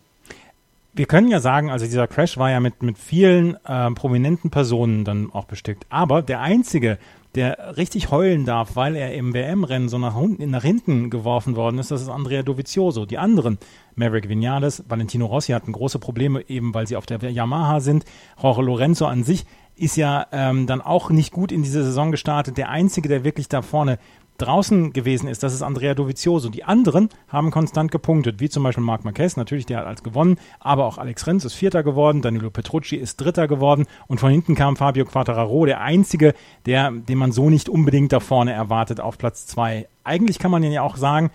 [0.93, 5.05] wir können ja sagen, also dieser Crash war ja mit, mit vielen äh, prominenten Personen
[5.05, 5.85] dann auch bestückt.
[5.89, 6.97] Aber der einzige,
[7.35, 11.91] der richtig heulen darf, weil er im WM-Rennen so nach, nach, hinten geworfen worden ist,
[11.91, 13.05] das ist Andrea Dovizioso.
[13.05, 13.57] Die anderen,
[13.95, 18.03] Maverick Vinales, Valentino Rossi hatten große Probleme, eben weil sie auf der Yamaha sind.
[18.41, 19.45] Jorge Lorenzo an sich
[19.77, 22.57] ist ja ähm, dann auch nicht gut in diese Saison gestartet.
[22.57, 23.97] Der einzige, der wirklich da vorne
[24.41, 26.49] draußen gewesen ist, das ist Andrea Dovizioso.
[26.49, 30.37] Die anderen haben konstant gepunktet, wie zum Beispiel Marc Marquez, natürlich, der hat als gewonnen,
[30.59, 34.55] aber auch Alex Renz ist Vierter geworden, Danilo Petrucci ist Dritter geworden und von hinten
[34.55, 36.33] kam Fabio Quattararo, der Einzige,
[36.65, 39.87] der, den man so nicht unbedingt da vorne erwartet auf Platz zwei.
[40.03, 41.31] Eigentlich kann man ja auch sagen,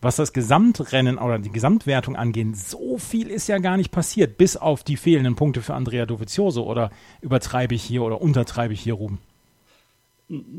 [0.00, 4.56] was das Gesamtrennen oder die Gesamtwertung angeht, so viel ist ja gar nicht passiert, bis
[4.56, 6.64] auf die fehlenden Punkte für Andrea Dovizioso.
[6.64, 6.90] Oder
[7.22, 9.18] übertreibe ich hier oder untertreibe ich hier, Ruben?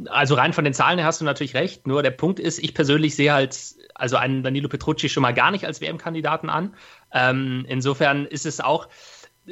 [0.10, 1.88] Also rein von den Zahlen her hast du natürlich recht.
[1.88, 3.58] Nur der Punkt ist, ich persönlich sehe halt
[3.95, 6.73] also einen Danilo Petrucci schon mal gar nicht als WM-Kandidaten an.
[7.12, 8.88] Ähm, insofern ist es auch,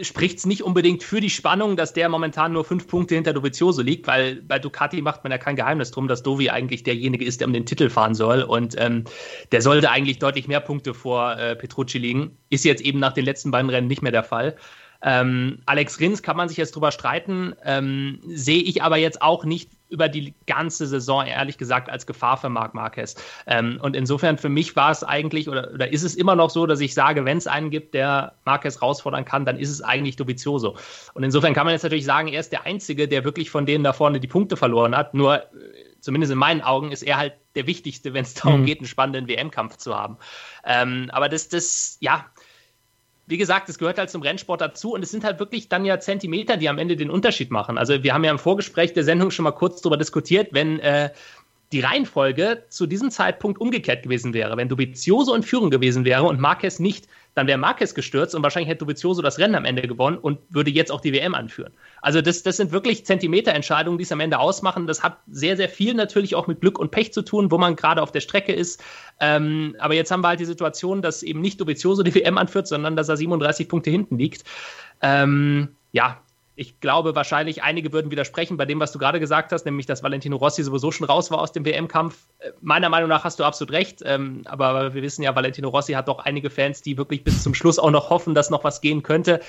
[0.01, 3.81] spricht es nicht unbedingt für die Spannung, dass der momentan nur fünf Punkte hinter Dovizioso
[3.81, 7.41] liegt, weil bei Ducati macht man ja kein Geheimnis drum, dass Dovi eigentlich derjenige ist,
[7.41, 8.41] der um den Titel fahren soll.
[8.41, 9.03] Und ähm,
[9.51, 12.37] der sollte eigentlich deutlich mehr Punkte vor äh, Petrucci liegen.
[12.49, 14.55] Ist jetzt eben nach den letzten beiden Rennen nicht mehr der Fall.
[15.01, 19.45] Ähm, Alex Rins kann man sich jetzt drüber streiten, ähm, sehe ich aber jetzt auch
[19.45, 23.15] nicht über die ganze Saison, ehrlich gesagt, als Gefahr für Marc Marquez.
[23.47, 26.65] Ähm, und insofern für mich war es eigentlich, oder, oder ist es immer noch so,
[26.65, 30.15] dass ich sage, wenn es einen gibt, der Marquez herausfordern kann, dann ist es eigentlich
[30.15, 30.75] Dovizioso.
[31.13, 33.83] Und insofern kann man jetzt natürlich sagen, er ist der Einzige, der wirklich von denen
[33.83, 35.13] da vorne die Punkte verloren hat.
[35.13, 35.45] Nur, äh,
[35.99, 38.65] zumindest in meinen Augen, ist er halt der Wichtigste, wenn es darum mhm.
[38.65, 40.17] geht, einen spannenden WM-Kampf zu haben.
[40.65, 42.25] Ähm, aber das, das, ja,
[43.27, 45.99] wie gesagt, es gehört halt zum Rennsport dazu und es sind halt wirklich dann ja
[45.99, 47.77] Zentimeter, die am Ende den Unterschied machen.
[47.77, 51.09] Also wir haben ja im Vorgespräch der Sendung schon mal kurz darüber diskutiert, wenn äh,
[51.71, 54.55] die Reihenfolge zu diesem Zeitpunkt umgekehrt gewesen wäre.
[54.57, 58.69] Wenn Dovizioso in Führung gewesen wäre und Marquez nicht, dann wäre Marquez gestürzt und wahrscheinlich
[58.69, 61.73] hätte Dovizioso das Rennen am Ende gewonnen und würde jetzt auch die WM anführen.
[62.01, 64.87] Also das, das sind wirklich Zentimeterentscheidungen, die es am Ende ausmachen.
[64.87, 67.75] Das hat sehr, sehr viel natürlich auch mit Glück und Pech zu tun, wo man
[67.75, 68.81] gerade auf der Strecke ist.
[69.19, 72.67] Ähm, aber jetzt haben wir halt die Situation, dass eben nicht Dovizioso die WM anführt,
[72.67, 74.45] sondern dass er 37 Punkte hinten liegt.
[75.01, 76.21] Ähm, ja,
[76.55, 80.03] ich glaube, wahrscheinlich einige würden widersprechen bei dem, was du gerade gesagt hast, nämlich, dass
[80.03, 82.15] Valentino Rossi sowieso schon raus war aus dem WM-Kampf.
[82.39, 84.01] Äh, meiner Meinung nach hast du absolut recht.
[84.05, 87.53] Ähm, aber wir wissen ja, Valentino Rossi hat doch einige Fans, die wirklich bis zum
[87.53, 89.41] Schluss auch noch hoffen, dass noch was gehen könnte.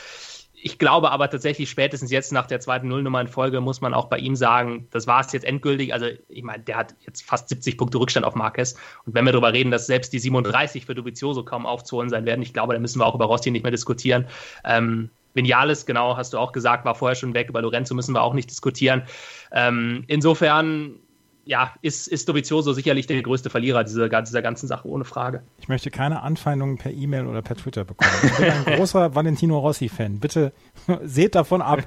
[0.61, 4.07] Ich glaube aber tatsächlich, spätestens jetzt nach der zweiten Nullnummer in Folge muss man auch
[4.07, 5.93] bei ihm sagen, das war es jetzt endgültig.
[5.93, 8.75] Also, ich meine, der hat jetzt fast 70 Punkte Rückstand auf Marquez.
[9.05, 12.43] Und wenn wir darüber reden, dass selbst die 37 für Dovizioso kaum aufzuholen sein werden,
[12.43, 14.27] ich glaube, da müssen wir auch über Rossi nicht mehr diskutieren.
[14.65, 17.49] Ähm, Vinales, genau, hast du auch gesagt, war vorher schon weg.
[17.49, 19.03] Über Lorenzo müssen wir auch nicht diskutieren.
[19.53, 20.97] Ähm, insofern,
[21.45, 25.43] ja, ist, ist Dovizioso sicherlich der größte Verlierer dieser, dieser ganzen Sache, ohne Frage.
[25.61, 28.11] Ich möchte keine Anfeindungen per E-Mail oder per Twitter bekommen.
[28.25, 30.19] Ich bin ein großer Valentino Rossi-Fan.
[30.19, 30.53] Bitte
[31.05, 31.87] seht davon ab.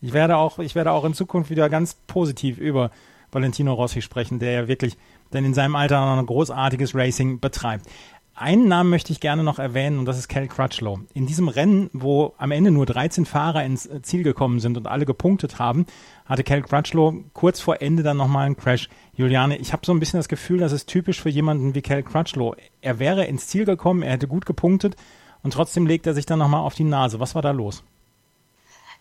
[0.00, 2.90] Ich werde, auch, ich werde auch in Zukunft wieder ganz positiv über
[3.32, 4.96] Valentino Rossi sprechen, der ja wirklich
[5.32, 7.86] denn in seinem Alter noch ein großartiges Racing betreibt.
[8.34, 11.00] Einen Namen möchte ich gerne noch erwähnen und das ist Cal Crutchlow.
[11.12, 14.86] In diesem Rennen, wo am Ende nur 13 Fahrer ins äh, Ziel gekommen sind und
[14.86, 15.84] alle gepunktet haben,
[16.24, 18.88] hatte Cal Crutchlow kurz vor Ende dann nochmal einen Crash.
[19.14, 22.02] Juliane, ich habe so ein bisschen das Gefühl, das ist typisch für jemanden wie Cal
[22.02, 22.54] Crutchlow.
[22.80, 24.96] Er wäre ins Ziel gekommen, er hätte gut gepunktet
[25.42, 27.20] und trotzdem legt er sich dann nochmal auf die Nase.
[27.20, 27.82] Was war da los?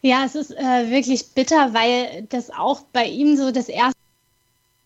[0.01, 3.99] Ja, es ist äh, wirklich bitter, weil das auch bei ihm so das erste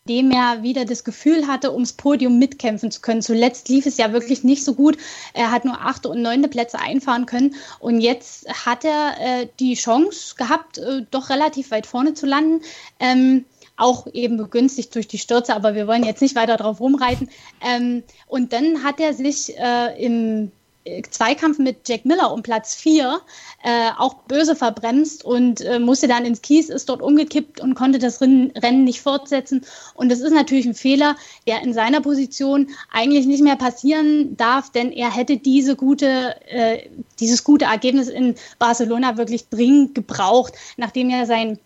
[0.08, 3.22] dem er wieder das Gefühl hatte, ums Podium mitkämpfen zu können.
[3.22, 4.98] Zuletzt lief es ja wirklich nicht so gut.
[5.34, 7.56] Er hat nur achte und neunte Plätze einfahren können.
[7.80, 12.66] Und jetzt hat er äh, die Chance gehabt, äh, doch relativ weit vorne zu landen.
[13.00, 13.46] Ähm,
[13.78, 17.30] auch eben begünstigt durch die Stürze, aber wir wollen jetzt nicht weiter drauf rumreiten.
[17.62, 20.52] Ähm, und dann hat er sich äh, im
[21.10, 23.22] Zweikampf mit Jack Miller um Platz 4
[23.63, 28.00] äh, auch böse verbremst und äh, musste dann ins Kies, ist dort umgekippt und konnte
[28.00, 29.65] das Rennen nicht fortsetzen.
[29.93, 31.15] Und das ist natürlich ein Fehler,
[31.48, 36.89] der in seiner Position eigentlich nicht mehr passieren darf, denn er hätte diese gute, äh,
[37.19, 41.60] dieses gute Ergebnis in Barcelona wirklich dringend gebraucht, nachdem er sein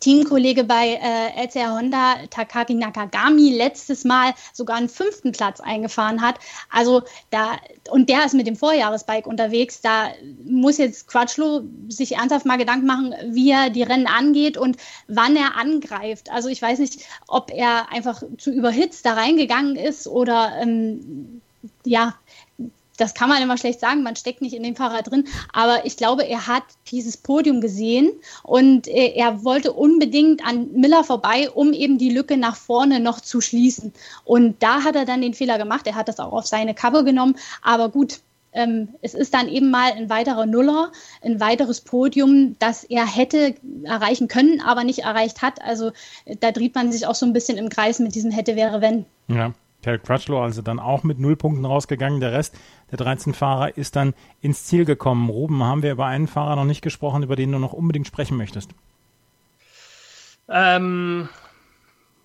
[0.00, 6.36] Teamkollege bei äh, LCR Honda, Takaki Nakagami, letztes Mal sogar einen fünften Platz eingefahren hat.
[6.70, 7.56] Also da,
[7.90, 9.80] und der ist mit dem Vorjahresbike unterwegs.
[9.80, 10.10] Da
[10.44, 14.76] muss jetzt Crutchlow sich ernsthaft mal Gedanken machen, wie er die Rennen angeht und
[15.08, 16.30] wann er angreift.
[16.30, 21.40] Also ich weiß nicht, ob er einfach zu überhitzt da reingegangen ist oder ähm,
[21.84, 22.14] ja,
[22.98, 25.96] das kann man immer schlecht sagen, man steckt nicht in dem Fahrer drin, aber ich
[25.96, 28.10] glaube, er hat dieses Podium gesehen
[28.42, 33.40] und er wollte unbedingt an Miller vorbei, um eben die Lücke nach vorne noch zu
[33.40, 33.92] schließen.
[34.24, 37.04] Und da hat er dann den Fehler gemacht, er hat das auch auf seine Kappe
[37.04, 38.20] genommen, aber gut,
[38.52, 40.90] ähm, es ist dann eben mal ein weiterer Nuller,
[41.22, 45.62] ein weiteres Podium, das er hätte erreichen können, aber nicht erreicht hat.
[45.62, 45.92] Also
[46.40, 49.04] da dreht man sich auch so ein bisschen im Kreis mit diesem hätte, wäre, wenn.
[49.28, 52.20] Ja, Cal Crutchlow also dann auch mit null Punkten rausgegangen.
[52.20, 52.54] Der Rest
[52.90, 55.28] der 13 Fahrer ist dann ins Ziel gekommen.
[55.28, 58.36] Ruben, haben wir über einen Fahrer noch nicht gesprochen, über den du noch unbedingt sprechen
[58.36, 58.70] möchtest?
[60.48, 61.28] Ähm,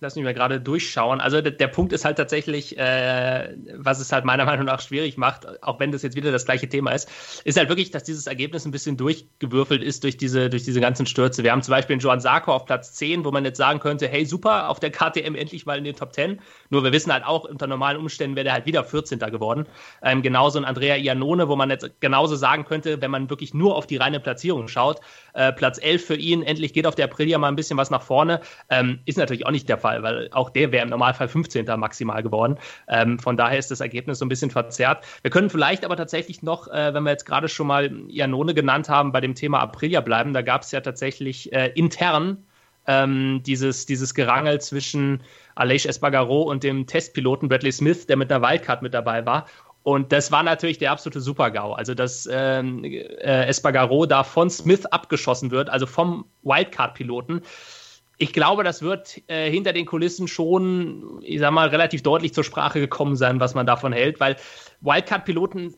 [0.03, 1.19] lass mich mal gerade durchschauen.
[1.21, 5.17] Also der, der, Punkt ist halt tatsächlich, äh, was es halt meiner Meinung nach schwierig
[5.17, 7.09] macht, auch wenn das jetzt wieder das gleiche Thema ist,
[7.45, 11.05] ist halt wirklich, dass dieses Ergebnis ein bisschen durchgewürfelt ist durch diese, durch diese ganzen
[11.05, 11.43] Stürze.
[11.43, 14.07] Wir haben zum Beispiel einen Joan Sarko auf Platz 10, wo man jetzt sagen könnte,
[14.07, 16.39] hey super, auf der KTM endlich mal in den Top 10.
[16.69, 19.19] Nur wir wissen halt auch, unter normalen Umständen wäre der halt wieder 14.
[19.19, 19.65] geworden.
[20.01, 23.75] Ähm, genauso ein Andrea Iannone, wo man jetzt genauso sagen könnte, wenn man wirklich nur
[23.75, 24.99] auf die reine Platzierung schaut,
[25.33, 28.01] äh, Platz 11 für ihn, endlich geht auf der Aprilia mal ein bisschen was nach
[28.01, 31.65] vorne, ähm, ist natürlich auch nicht der Fall, weil auch der wäre im Normalfall 15.
[31.77, 32.57] maximal geworden.
[32.87, 35.05] Ähm, von daher ist das Ergebnis so ein bisschen verzerrt.
[35.21, 38.89] Wir können vielleicht aber tatsächlich noch, äh, wenn wir jetzt gerade schon mal Iannone genannt
[38.89, 40.33] haben, bei dem Thema Aprilia bleiben.
[40.33, 42.45] Da gab es ja tatsächlich äh, intern
[42.87, 45.21] ähm, dieses, dieses Gerangel zwischen
[45.55, 49.45] Aleix Espargaro und dem Testpiloten Bradley Smith, der mit einer Wildcard mit dabei war.
[49.83, 51.73] Und das war natürlich der absolute Super-GAU.
[51.73, 57.41] Also, dass ähm, äh, Espargaro da von Smith abgeschossen wird, also vom Wildcard-Piloten.
[58.17, 62.43] Ich glaube, das wird äh, hinter den Kulissen schon, ich sag mal, relativ deutlich zur
[62.43, 64.35] Sprache gekommen sein, was man davon hält, weil
[64.81, 65.73] Wildcard-Piloten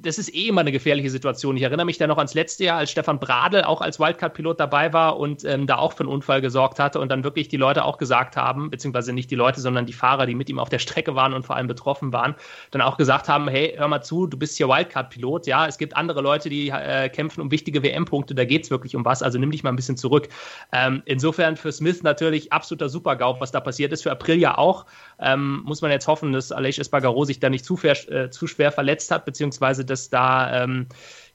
[0.00, 1.56] das ist eh immer eine gefährliche Situation.
[1.56, 4.92] Ich erinnere mich da noch ans letzte Jahr, als Stefan Bradl auch als Wildcard-Pilot dabei
[4.92, 7.84] war und ähm, da auch für einen Unfall gesorgt hatte und dann wirklich die Leute
[7.84, 10.78] auch gesagt haben, beziehungsweise nicht die Leute, sondern die Fahrer, die mit ihm auf der
[10.78, 12.36] Strecke waren und vor allem betroffen waren,
[12.70, 15.96] dann auch gesagt haben, hey, hör mal zu, du bist hier Wildcard-Pilot, ja, es gibt
[15.96, 19.38] andere Leute, die äh, kämpfen um wichtige WM-Punkte, da geht es wirklich um was, also
[19.38, 20.28] nimm dich mal ein bisschen zurück.
[20.72, 24.86] Ähm, insofern für Smith natürlich absoluter Super-GAU, was da passiert ist, für Aprilia auch.
[25.18, 28.70] Ähm, muss man jetzt hoffen, dass Aleix Espargaro sich da nicht zu, äh, zu schwer
[28.70, 30.86] verletzt hat, beziehungsweise dass da ähm,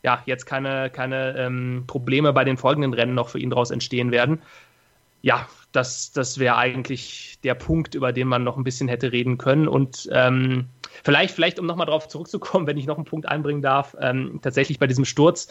[0.03, 4.11] ja, jetzt keine, keine ähm, Probleme bei den folgenden Rennen noch für ihn daraus entstehen
[4.11, 4.41] werden.
[5.21, 9.37] Ja, das, das wäre eigentlich der Punkt, über den man noch ein bisschen hätte reden
[9.37, 9.69] können.
[9.69, 10.67] Und ähm,
[11.03, 14.79] vielleicht, vielleicht, um nochmal darauf zurückzukommen, wenn ich noch einen Punkt einbringen darf, ähm, tatsächlich
[14.79, 15.47] bei diesem Sturz.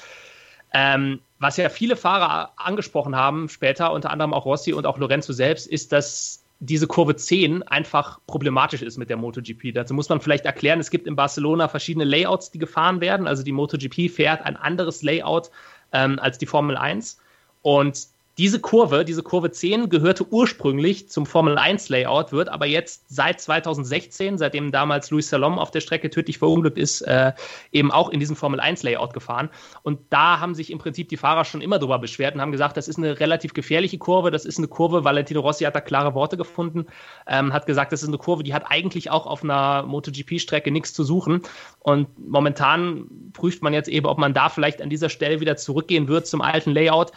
[0.75, 5.33] Ähm, was ja viele Fahrer angesprochen haben, später, unter anderem auch Rossi und auch Lorenzo
[5.33, 9.75] selbst, ist, dass diese Kurve 10 einfach problematisch ist mit der MotoGP.
[9.75, 13.27] Dazu muss man vielleicht erklären, es gibt in Barcelona verschiedene Layouts, die gefahren werden.
[13.27, 15.51] Also die MotoGP fährt ein anderes Layout
[15.91, 17.19] ähm, als die Formel 1.
[17.63, 18.07] Und
[18.39, 23.43] diese Kurve, diese Kurve 10, gehörte ursprünglich zum Formel 1 Layout, wird aber jetzt seit
[23.43, 27.33] 2016, seitdem damals Luis Salom auf der Strecke tödlich verunglückt ist, äh,
[27.73, 29.51] eben auch in diesem Formel 1 Layout gefahren.
[29.83, 32.79] Und da haben sich im Prinzip die Fahrer schon immer drüber beschwert und haben gesagt,
[32.79, 36.15] das ist eine relativ gefährliche Kurve, das ist eine Kurve, Valentino Rossi hat da klare
[36.15, 36.87] Worte gefunden,
[37.27, 40.95] ähm, hat gesagt, das ist eine Kurve, die hat eigentlich auch auf einer MotoGP-Strecke nichts
[40.95, 41.43] zu suchen.
[41.81, 46.09] Und momentan prüft man jetzt eben, ob man da vielleicht an dieser Stelle wieder zurückgehen
[46.09, 47.13] wird zum alten Layout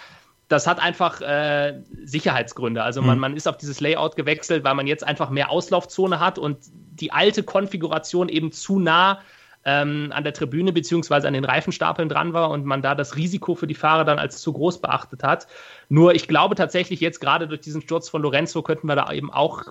[0.48, 2.84] das hat einfach äh, Sicherheitsgründe.
[2.84, 3.22] Also man, mhm.
[3.22, 7.12] man ist auf dieses Layout gewechselt, weil man jetzt einfach mehr Auslaufzone hat und die
[7.12, 9.20] alte Konfiguration eben zu nah
[9.66, 13.56] ähm, an der Tribüne beziehungsweise an den Reifenstapeln dran war und man da das Risiko
[13.56, 15.48] für die Fahrer dann als zu groß beachtet hat.
[15.90, 19.32] Nur ich glaube tatsächlich jetzt gerade durch diesen Sturz von Lorenzo könnten wir da eben
[19.32, 19.64] auch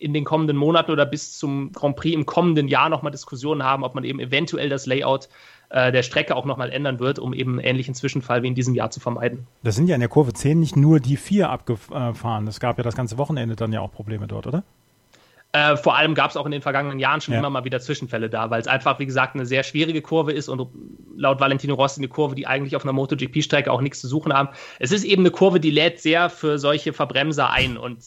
[0.00, 3.84] in den kommenden Monaten oder bis zum Grand Prix im kommenden Jahr nochmal Diskussionen haben,
[3.84, 5.28] ob man eben eventuell das Layout
[5.68, 8.74] äh, der Strecke auch nochmal ändern wird, um eben einen ähnlichen Zwischenfall wie in diesem
[8.74, 9.46] Jahr zu vermeiden.
[9.62, 12.48] Das sind ja in der Kurve 10 nicht nur die vier abgefahren.
[12.48, 14.64] Es gab ja das ganze Wochenende dann ja auch Probleme dort, oder?
[15.52, 17.40] Äh, vor allem gab es auch in den vergangenen Jahren schon ja.
[17.40, 20.48] immer mal wieder Zwischenfälle da, weil es einfach, wie gesagt, eine sehr schwierige Kurve ist
[20.48, 20.68] und
[21.16, 24.50] laut Valentino Rossi eine Kurve, die eigentlich auf einer MotoGP-Strecke auch nichts zu suchen haben.
[24.78, 27.98] Es ist eben eine Kurve, die lädt sehr für solche Verbremser ein und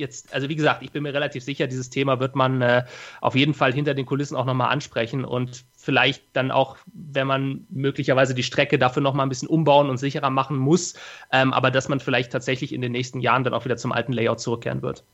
[0.00, 2.84] jetzt, also wie gesagt, ich bin mir relativ sicher, dieses Thema wird man äh,
[3.20, 7.66] auf jeden Fall hinter den Kulissen auch nochmal ansprechen und vielleicht dann auch, wenn man
[7.70, 10.94] möglicherweise die Strecke dafür nochmal ein bisschen umbauen und sicherer machen muss,
[11.32, 14.12] ähm, aber dass man vielleicht tatsächlich in den nächsten Jahren dann auch wieder zum alten
[14.12, 15.04] Layout zurückkehren wird.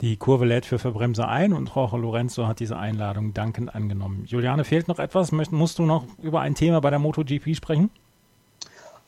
[0.00, 4.24] Die Kurve lädt für Verbremser ein und Jorge Lorenzo hat diese Einladung dankend angenommen.
[4.26, 5.30] Juliane, fehlt noch etwas?
[5.30, 7.90] musst du noch über ein Thema bei der MotoGP sprechen?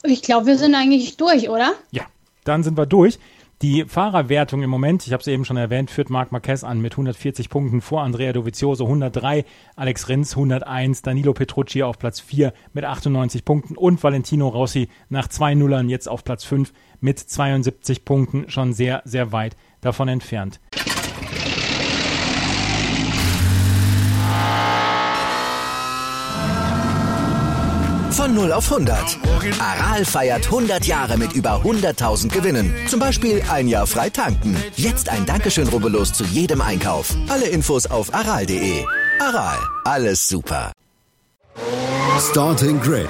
[0.03, 1.73] Ich glaube, wir sind eigentlich durch, oder?
[1.93, 2.05] Ja,
[2.45, 3.19] dann sind wir durch.
[3.63, 6.95] Die Fahrerwertung im Moment, ich habe es eben schon erwähnt, führt Marc Marquez an mit
[6.95, 9.45] 140 Punkten vor Andrea Dovizioso 103,
[9.77, 15.29] Alex Rins 101, Danilo Petrucci auf Platz 4 mit 98 Punkten und Valentino Rossi nach
[15.29, 20.59] zwei Nullern jetzt auf Platz 5 mit 72 Punkten schon sehr, sehr weit davon entfernt.
[28.13, 29.19] Von 0 auf 100.
[29.59, 32.75] Aral feiert 100 Jahre mit über 100.000 Gewinnen.
[32.87, 34.55] Zum Beispiel ein Jahr frei tanken.
[34.77, 37.15] Jetzt ein Dankeschön, rubbellos zu jedem Einkauf.
[37.29, 38.85] Alle Infos auf aral.de.
[39.19, 40.73] Aral, alles super.
[42.31, 43.09] Starting Grid.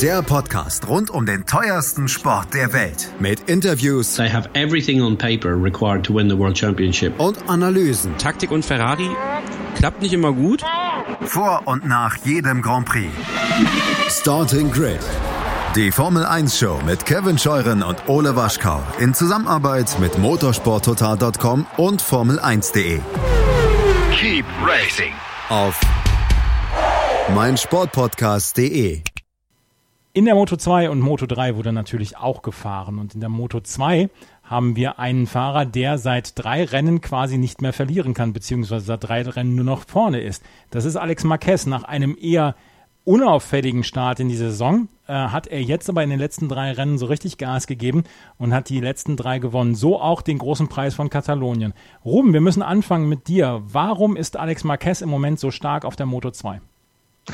[0.00, 3.08] Der Podcast rund um den teuersten Sport der Welt.
[3.18, 4.14] Mit Interviews.
[4.14, 7.18] They have everything on paper required to win the World Championship.
[7.18, 8.16] Und Analysen.
[8.18, 9.10] Taktik und Ferrari
[9.74, 10.62] klappt nicht immer gut.
[11.22, 13.12] Vor und nach jedem Grand Prix.
[14.08, 15.00] Starting Grid
[15.74, 22.02] Die Formel 1 Show mit Kevin Scheuren und Ole Waschkau in Zusammenarbeit mit motorsporttotal.com und
[22.02, 23.00] Formel1.de.
[24.12, 25.12] Keep racing
[25.48, 25.78] Auf
[27.34, 29.02] meinsportpodcast.de.
[30.14, 32.98] In der Moto 2 und Moto 3 wurde natürlich auch gefahren.
[32.98, 34.08] Und in der Moto 2
[34.48, 39.04] haben wir einen Fahrer, der seit drei Rennen quasi nicht mehr verlieren kann, beziehungsweise seit
[39.04, 40.42] drei Rennen nur noch vorne ist.
[40.70, 42.54] Das ist Alex Marquez nach einem eher
[43.04, 44.88] unauffälligen Start in die Saison.
[45.06, 48.04] Äh, hat er jetzt aber in den letzten drei Rennen so richtig Gas gegeben
[48.36, 49.74] und hat die letzten drei gewonnen.
[49.74, 51.72] So auch den großen Preis von Katalonien.
[52.04, 53.62] Ruben, wir müssen anfangen mit dir.
[53.64, 56.60] Warum ist Alex Marquez im Moment so stark auf der Moto 2?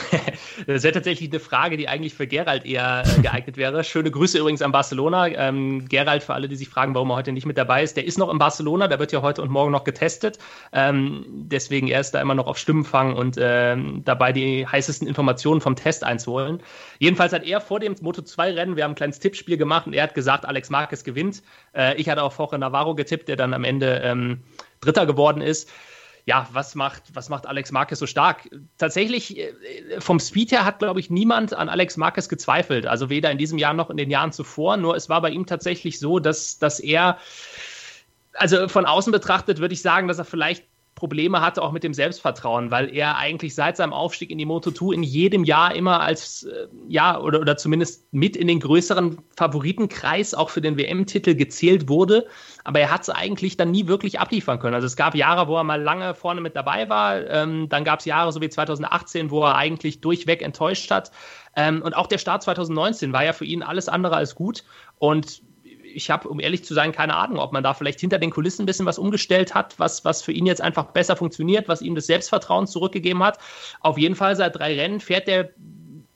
[0.67, 3.85] das wäre tatsächlich eine Frage, die eigentlich für Gerald eher äh, geeignet wäre.
[3.85, 5.29] Schöne Grüße übrigens an Barcelona.
[5.29, 8.05] Ähm, Gerald, für alle, die sich fragen, warum er heute nicht mit dabei ist, der
[8.05, 10.39] ist noch in Barcelona, der wird ja heute und morgen noch getestet.
[10.73, 15.61] Ähm, deswegen er ist da immer noch auf Stimmenfang und ähm, dabei die heißesten Informationen
[15.61, 16.61] vom Test einzuholen.
[16.99, 19.93] Jedenfalls hat er vor dem Moto 2 Rennen, wir haben ein kleines Tippspiel gemacht und
[19.93, 21.43] er hat gesagt, Alex Marquez gewinnt.
[21.75, 24.43] Äh, ich hatte auf Jorge Navarro getippt, der dann am Ende ähm,
[24.81, 25.71] Dritter geworden ist
[26.27, 28.49] ja, was macht, was macht Alex Marquez so stark?
[28.79, 29.53] Tatsächlich, äh,
[29.99, 32.87] vom Speed her hat, glaube ich, niemand an Alex Marquez gezweifelt.
[32.87, 34.79] Also weder in diesem Jahr noch in den Jahren zuvor.
[34.79, 37.19] Nur es war bei ihm tatsächlich so, dass, dass er,
[38.33, 40.65] also von außen betrachtet, würde ich sagen, dass er vielleicht
[41.05, 44.95] Probleme hatte, auch mit dem Selbstvertrauen, weil er eigentlich seit seinem Aufstieg in die Moto2
[44.95, 50.33] in jedem Jahr immer als, äh, ja, oder, oder zumindest mit in den größeren Favoritenkreis
[50.33, 52.27] auch für den WM-Titel gezählt wurde.
[52.65, 54.75] Aber er hat es eigentlich dann nie wirklich abliefern können.
[54.75, 57.23] Also es gab Jahre, wo er mal lange vorne mit dabei war.
[57.29, 61.11] Ähm, dann gab es Jahre, so wie 2018, wo er eigentlich durchweg enttäuscht hat.
[61.55, 64.65] Ähm, und auch der Start 2019 war ja für ihn alles andere als gut.
[64.99, 65.43] Und
[65.95, 68.63] ich habe, um ehrlich zu sein, keine Ahnung, ob man da vielleicht hinter den Kulissen
[68.63, 71.95] ein bisschen was umgestellt hat, was, was für ihn jetzt einfach besser funktioniert, was ihm
[71.95, 73.39] das Selbstvertrauen zurückgegeben hat.
[73.81, 75.51] Auf jeden Fall seit drei Rennen fährt der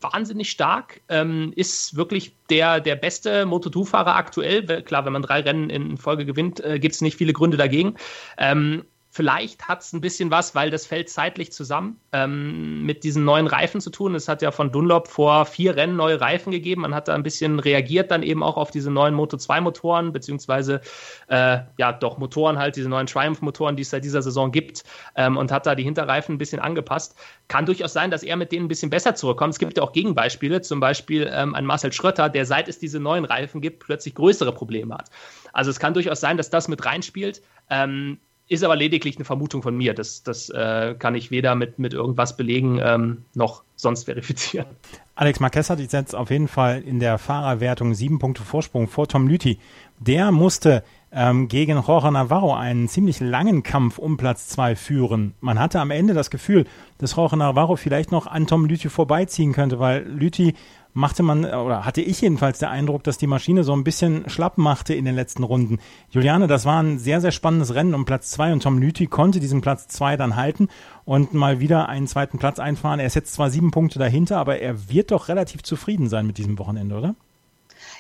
[0.01, 4.83] wahnsinnig stark, ähm, ist wirklich der, der beste Moto2-Fahrer aktuell.
[4.83, 7.97] Klar, wenn man drei Rennen in Folge gewinnt, äh, gibt es nicht viele Gründe dagegen.
[8.37, 13.25] Ähm, Vielleicht hat es ein bisschen was, weil das fällt zeitlich zusammen, ähm, mit diesen
[13.25, 14.15] neuen Reifen zu tun.
[14.15, 16.83] Es hat ja von Dunlop vor vier Rennen neue Reifen gegeben.
[16.83, 20.83] Man hat da ein bisschen reagiert dann eben auch auf diese neuen Moto2-Motoren, beziehungsweise
[21.29, 24.85] äh, ja doch Motoren halt, diese neuen Triumph-Motoren, die es seit dieser Saison gibt
[25.17, 27.17] ähm, und hat da die Hinterreifen ein bisschen angepasst.
[27.49, 29.55] Kann durchaus sein, dass er mit denen ein bisschen besser zurückkommt.
[29.55, 33.01] Es gibt ja auch Gegenbeispiele, zum Beispiel ähm, ein Marcel Schrötter, der seit es diese
[33.01, 35.09] neuen Reifen gibt, plötzlich größere Probleme hat.
[35.55, 37.41] Also es kann durchaus sein, dass das mit reinspielt.
[37.71, 39.95] Ähm, ist aber lediglich eine Vermutung von mir.
[39.95, 44.67] Das, das äh, kann ich weder mit, mit irgendwas belegen ähm, noch sonst verifizieren.
[45.15, 49.27] Alex Marquez hat jetzt auf jeden Fall in der Fahrerwertung sieben Punkte Vorsprung vor Tom
[49.27, 49.59] Lüthi.
[49.99, 55.35] Der musste ähm, gegen Jorge Navarro einen ziemlich langen Kampf um Platz zwei führen.
[55.41, 56.67] Man hatte am Ende das Gefühl,
[56.99, 60.55] dass Jorge Navarro vielleicht noch an Tom Lüthi vorbeiziehen könnte, weil Lüthi
[60.99, 64.59] machte man, oder hatte ich jedenfalls den Eindruck, dass die Maschine so ein bisschen schlapp
[64.59, 65.79] machte in den letzten Runden.
[66.11, 69.39] Juliane, das war ein sehr, sehr spannendes Rennen um Platz zwei und Tom Lüthi konnte
[69.39, 70.69] diesen Platz zwei dann halten
[71.05, 72.99] und mal wieder einen zweiten Platz einfahren.
[72.99, 76.37] Er ist jetzt zwar sieben Punkte dahinter, aber er wird doch relativ zufrieden sein mit
[76.37, 77.15] diesem Wochenende, oder?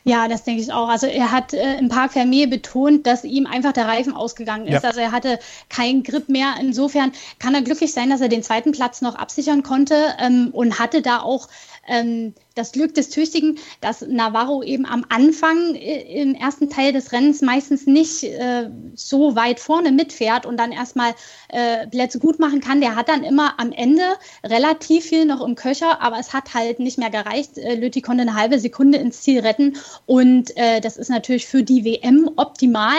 [0.04, 0.88] Ja, das denke ich auch.
[0.88, 4.82] Also er hat äh, im Park Fermier betont, dass ihm einfach der Reifen ausgegangen ist.
[4.82, 4.88] Ja.
[4.88, 6.54] Also er hatte keinen Grip mehr.
[6.61, 10.78] Insofern kann er glücklich sein, dass er den zweiten Platz noch absichern konnte ähm, und
[10.78, 11.48] hatte da auch
[11.88, 17.12] ähm, das Glück des Tüchtigen, dass Navarro eben am Anfang äh, im ersten Teil des
[17.12, 21.14] Rennens meistens nicht äh, so weit vorne mitfährt und dann erstmal
[21.48, 22.81] äh, Plätze gut machen kann.
[22.81, 24.03] Der hat dann immer am Ende
[24.44, 27.57] relativ viel noch im Köcher, aber es hat halt nicht mehr gereicht.
[27.59, 31.62] Äh, Lütti konnte eine halbe Sekunde ins Ziel retten und äh, das ist natürlich für
[31.62, 32.96] die WM optimal,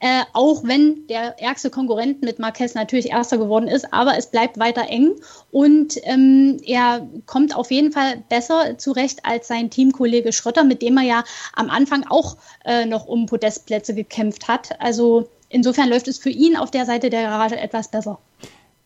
[0.00, 4.58] äh, auch wenn der ärgste Konkurrent mit Marquez natürlich erster geworden ist, aber es bleibt
[4.58, 5.12] weiter eng
[5.50, 10.96] und ähm, er kommt auf jeden Fall besser zurecht als sein Teamkollege Schrötter, mit dem
[10.96, 14.80] er ja am Anfang auch äh, noch um Podestplätze gekämpft hat.
[14.80, 18.18] Also insofern läuft es für ihn auf der Seite der Garage etwas besser.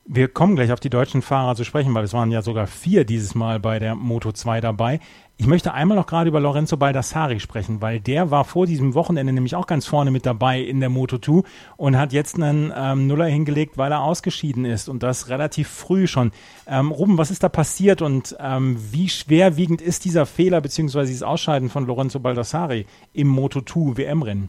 [0.05, 3.05] Wir kommen gleich auf die deutschen Fahrer zu sprechen, weil es waren ja sogar vier
[3.05, 4.99] dieses Mal bei der Moto 2 dabei.
[5.38, 9.35] Ich möchte einmal noch gerade über Lorenzo Baldassari sprechen, weil der war vor diesem Wochenende
[9.35, 11.42] nämlich auch ganz vorne mit dabei in der Moto 2
[11.77, 16.07] und hat jetzt einen ähm, Nuller hingelegt, weil er ausgeschieden ist und das relativ früh
[16.07, 16.33] schon.
[16.66, 21.01] Ähm, Ruben, was ist da passiert und ähm, wie schwerwiegend ist dieser Fehler bzw.
[21.03, 24.49] dieses Ausscheiden von Lorenzo Baldassari im Moto 2 WM-Rennen?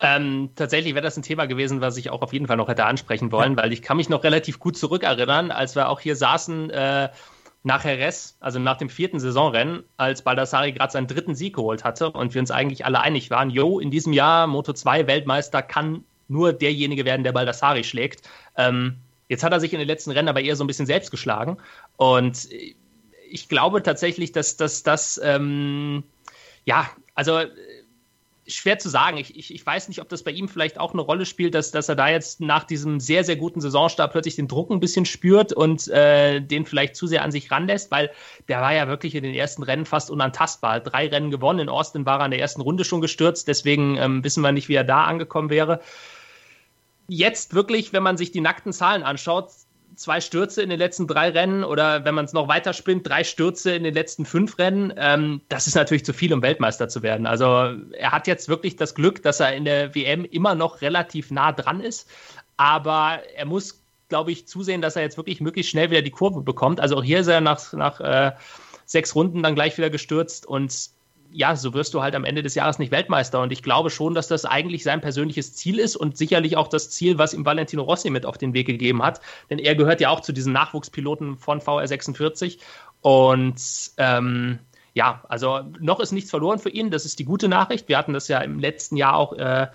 [0.00, 2.84] Ähm, tatsächlich wäre das ein Thema gewesen, was ich auch auf jeden Fall noch hätte
[2.84, 3.62] ansprechen wollen, ja.
[3.62, 7.08] weil ich kann mich noch relativ gut zurückerinnern, als wir auch hier saßen äh,
[7.64, 12.10] nach Jerez, also nach dem vierten Saisonrennen, als Baldassari gerade seinen dritten Sieg geholt hatte
[12.10, 16.04] und wir uns eigentlich alle einig waren, jo, in diesem Jahr Moto 2 Weltmeister kann
[16.28, 18.28] nur derjenige werden, der Baldassari schlägt.
[18.56, 21.10] Ähm, jetzt hat er sich in den letzten Rennen aber eher so ein bisschen selbst
[21.10, 21.56] geschlagen
[21.96, 22.48] und
[23.30, 26.04] ich glaube tatsächlich, dass das, ähm,
[26.66, 27.40] ja, also
[28.46, 29.16] schwer zu sagen.
[29.16, 31.70] Ich, ich, ich weiß nicht, ob das bei ihm vielleicht auch eine Rolle spielt, dass,
[31.70, 35.06] dass er da jetzt nach diesem sehr, sehr guten Saisonstart plötzlich den Druck ein bisschen
[35.06, 38.10] spürt und äh, den vielleicht zu sehr an sich ranlässt, weil
[38.48, 40.80] der war ja wirklich in den ersten Rennen fast unantastbar.
[40.80, 41.60] Drei Rennen gewonnen.
[41.60, 44.68] In Austin war er in der ersten Runde schon gestürzt, deswegen ähm, wissen wir nicht,
[44.68, 45.80] wie er da angekommen wäre.
[47.08, 49.50] Jetzt wirklich, wenn man sich die nackten Zahlen anschaut,
[49.96, 53.24] zwei Stürze in den letzten drei Rennen oder wenn man es noch weiter spinnt, drei
[53.24, 57.02] Stürze in den letzten fünf Rennen, ähm, das ist natürlich zu viel, um Weltmeister zu
[57.02, 57.26] werden.
[57.26, 57.46] Also
[57.92, 61.52] er hat jetzt wirklich das Glück, dass er in der WM immer noch relativ nah
[61.52, 62.08] dran ist,
[62.56, 66.42] aber er muss, glaube ich, zusehen, dass er jetzt wirklich möglichst schnell wieder die Kurve
[66.42, 66.80] bekommt.
[66.80, 68.32] Also auch hier ist er nach, nach äh,
[68.86, 70.90] sechs Runden dann gleich wieder gestürzt und
[71.34, 73.40] ja, so wirst du halt am Ende des Jahres nicht Weltmeister.
[73.40, 76.90] Und ich glaube schon, dass das eigentlich sein persönliches Ziel ist und sicherlich auch das
[76.90, 79.20] Ziel, was ihm Valentino Rossi mit auf den Weg gegeben hat.
[79.50, 82.58] Denn er gehört ja auch zu diesen Nachwuchspiloten von VR46.
[83.00, 83.60] Und
[83.96, 84.60] ähm,
[84.94, 86.92] ja, also noch ist nichts verloren für ihn.
[86.92, 87.88] Das ist die gute Nachricht.
[87.88, 89.32] Wir hatten das ja im letzten Jahr auch.
[89.32, 89.66] Äh,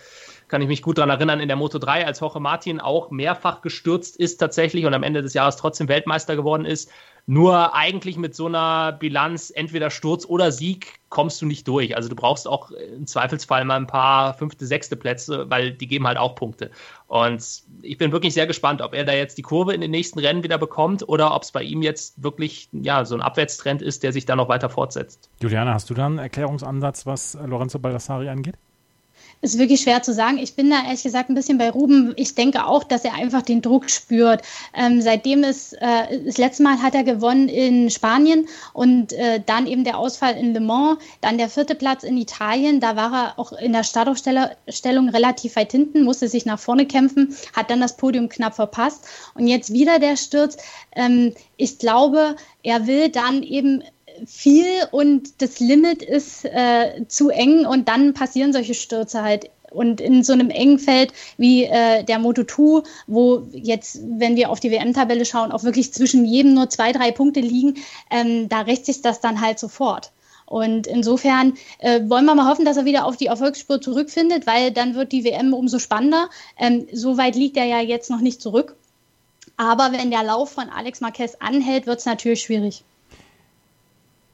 [0.48, 3.62] kann ich mich gut daran erinnern, in der Moto 3, als Jorge Martin auch mehrfach
[3.62, 6.90] gestürzt ist tatsächlich und am Ende des Jahres trotzdem Weltmeister geworden ist.
[7.32, 11.96] Nur eigentlich mit so einer Bilanz, entweder Sturz oder Sieg, kommst du nicht durch.
[11.96, 16.08] Also du brauchst auch im Zweifelsfall mal ein paar fünfte, sechste Plätze, weil die geben
[16.08, 16.72] halt auch Punkte.
[17.06, 20.18] Und ich bin wirklich sehr gespannt, ob er da jetzt die Kurve in den nächsten
[20.18, 24.02] Rennen wieder bekommt oder ob es bei ihm jetzt wirklich ja, so ein Abwärtstrend ist,
[24.02, 25.30] der sich dann noch weiter fortsetzt.
[25.40, 28.56] Juliana, hast du da einen Erklärungsansatz, was Lorenzo Baldassari angeht?
[29.42, 30.38] Ist wirklich schwer zu sagen.
[30.38, 32.14] Ich bin da ehrlich gesagt ein bisschen bei Ruben.
[32.18, 34.42] Ich denke auch, dass er einfach den Druck spürt.
[34.74, 39.68] Ähm, seitdem es, äh, das letzte Mal hat er gewonnen in Spanien und äh, dann
[39.68, 42.80] eben der Ausfall in Le Mans, dann der vierte Platz in Italien.
[42.80, 47.36] Da war er auch in der Startaufstellung relativ weit hinten, musste sich nach vorne kämpfen,
[47.54, 49.06] hat dann das Podium knapp verpasst.
[49.36, 50.58] Und jetzt wieder der Sturz.
[50.96, 53.84] Ähm, ich glaube, er will dann eben
[54.26, 59.50] viel und das Limit ist äh, zu eng und dann passieren solche Stürze halt.
[59.72, 64.50] Und in so einem engen Feld wie äh, der Moto 2, wo jetzt, wenn wir
[64.50, 67.76] auf die WM-Tabelle schauen, auch wirklich zwischen jedem nur zwei, drei Punkte liegen,
[68.10, 70.12] ähm, da rächt sich das dann halt sofort.
[70.50, 74.72] Und insofern äh, wollen wir mal hoffen, dass er wieder auf die Erfolgsspur zurückfindet, weil
[74.72, 76.30] dann wird die WM umso spannender.
[76.58, 78.76] Ähm, so weit liegt er ja jetzt noch nicht zurück.
[79.58, 82.84] Aber wenn der Lauf von Alex Marquez anhält, wird es natürlich schwierig.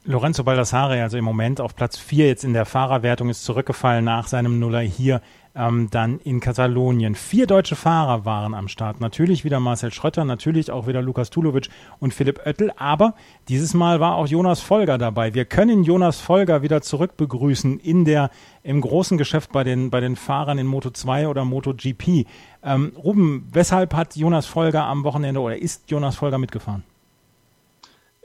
[0.08, 4.28] Lorenzo Baldassare, also im Moment auf Platz 4 jetzt in der Fahrerwertung, ist zurückgefallen nach
[4.28, 5.20] seinem Nuller hier
[5.56, 7.16] ähm, dann in Katalonien.
[7.16, 9.00] Vier deutsche Fahrer waren am Start.
[9.00, 13.14] Natürlich wieder Marcel Schrötter, natürlich auch wieder Lukas Tulovic und Philipp Oettel, aber
[13.48, 15.34] dieses Mal war auch Jonas Folger dabei.
[15.34, 18.30] Wir können Jonas Folger wieder zurück begrüßen in der,
[18.62, 22.26] im großen Geschäft bei den, bei den Fahrern in Moto 2 oder Moto GP.
[22.62, 26.84] Ähm, Ruben, weshalb hat Jonas Folger am Wochenende oder ist Jonas Folger mitgefahren?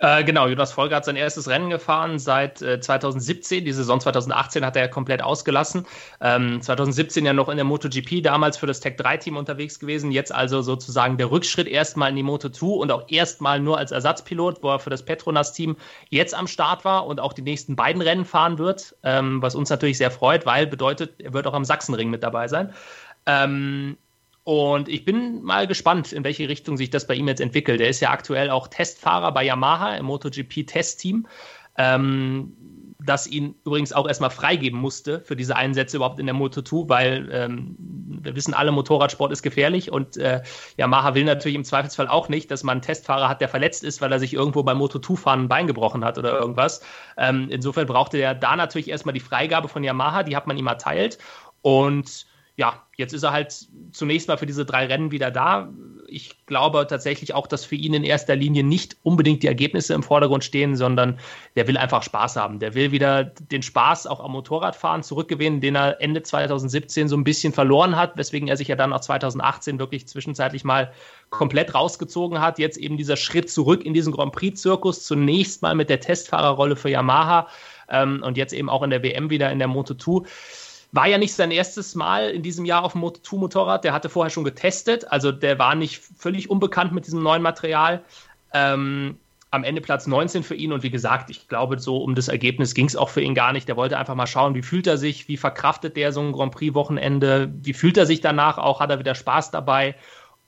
[0.02, 3.64] Äh, genau, Jonas Folger hat sein erstes Rennen gefahren seit äh, 2017.
[3.64, 5.86] Die Saison 2018 hat er ja komplett ausgelassen.
[6.20, 10.12] Ähm, 2017 ja noch in der MotoGP, damals für das Tech 3-Team unterwegs gewesen.
[10.12, 13.92] Jetzt also sozusagen der Rückschritt erstmal in die Moto 2 und auch erstmal nur als
[13.92, 15.78] Ersatzpilot, wo er für das Petronas-Team
[16.10, 19.70] jetzt am Start war und auch die nächsten beiden Rennen fahren wird, ähm, was uns
[19.70, 22.74] natürlich sehr freut, weil bedeutet, er wird auch am Sachsenring mit dabei sein.
[23.28, 23.98] Ähm,
[24.44, 27.80] und ich bin mal gespannt, in welche Richtung sich das bei ihm jetzt entwickelt.
[27.80, 31.28] Er ist ja aktuell auch Testfahrer bei Yamaha im MotoGP-Testteam,
[31.78, 32.54] ähm,
[33.04, 37.30] das ihn übrigens auch erstmal freigeben musste für diese Einsätze überhaupt in der Moto2, weil
[37.32, 40.42] ähm, wir wissen alle, Motorradsport ist gefährlich und äh,
[40.78, 44.02] Yamaha will natürlich im Zweifelsfall auch nicht, dass man einen Testfahrer hat, der verletzt ist,
[44.02, 46.82] weil er sich irgendwo beim Moto2-Fahren ein Bein gebrochen hat oder irgendwas.
[47.18, 50.68] Ähm, insofern brauchte er da natürlich erstmal die Freigabe von Yamaha, die hat man ihm
[50.68, 51.18] erteilt
[51.62, 52.26] und
[52.58, 55.70] ja, jetzt ist er halt zunächst mal für diese drei Rennen wieder da.
[56.08, 60.04] Ich glaube tatsächlich auch, dass für ihn in erster Linie nicht unbedingt die Ergebnisse im
[60.04, 61.18] Vordergrund stehen, sondern
[61.56, 62.60] der will einfach Spaß haben.
[62.60, 67.24] Der will wieder den Spaß auch am Motorradfahren zurückgewinnen, den er Ende 2017 so ein
[67.24, 70.92] bisschen verloren hat, weswegen er sich ja dann auch 2018 wirklich zwischenzeitlich mal
[71.30, 72.60] komplett rausgezogen hat.
[72.60, 76.90] Jetzt eben dieser Schritt zurück in diesen Grand Prix-Zirkus, zunächst mal mit der Testfahrerrolle für
[76.90, 77.48] Yamaha
[77.90, 80.28] ähm, und jetzt eben auch in der WM wieder in der Moto 2
[80.92, 83.84] war ja nicht sein erstes Mal in diesem Jahr auf dem Moto2-Motorrad.
[83.84, 85.10] Der hatte vorher schon getestet.
[85.12, 88.02] Also der war nicht völlig unbekannt mit diesem neuen Material.
[88.54, 89.18] Ähm,
[89.52, 90.72] am Ende Platz 19 für ihn.
[90.72, 93.52] Und wie gesagt, ich glaube, so um das Ergebnis ging es auch für ihn gar
[93.52, 93.68] nicht.
[93.68, 96.54] Der wollte einfach mal schauen, wie fühlt er sich, wie verkraftet der so ein Grand
[96.54, 99.96] Prix-Wochenende, wie fühlt er sich danach auch, hat er wieder Spaß dabei.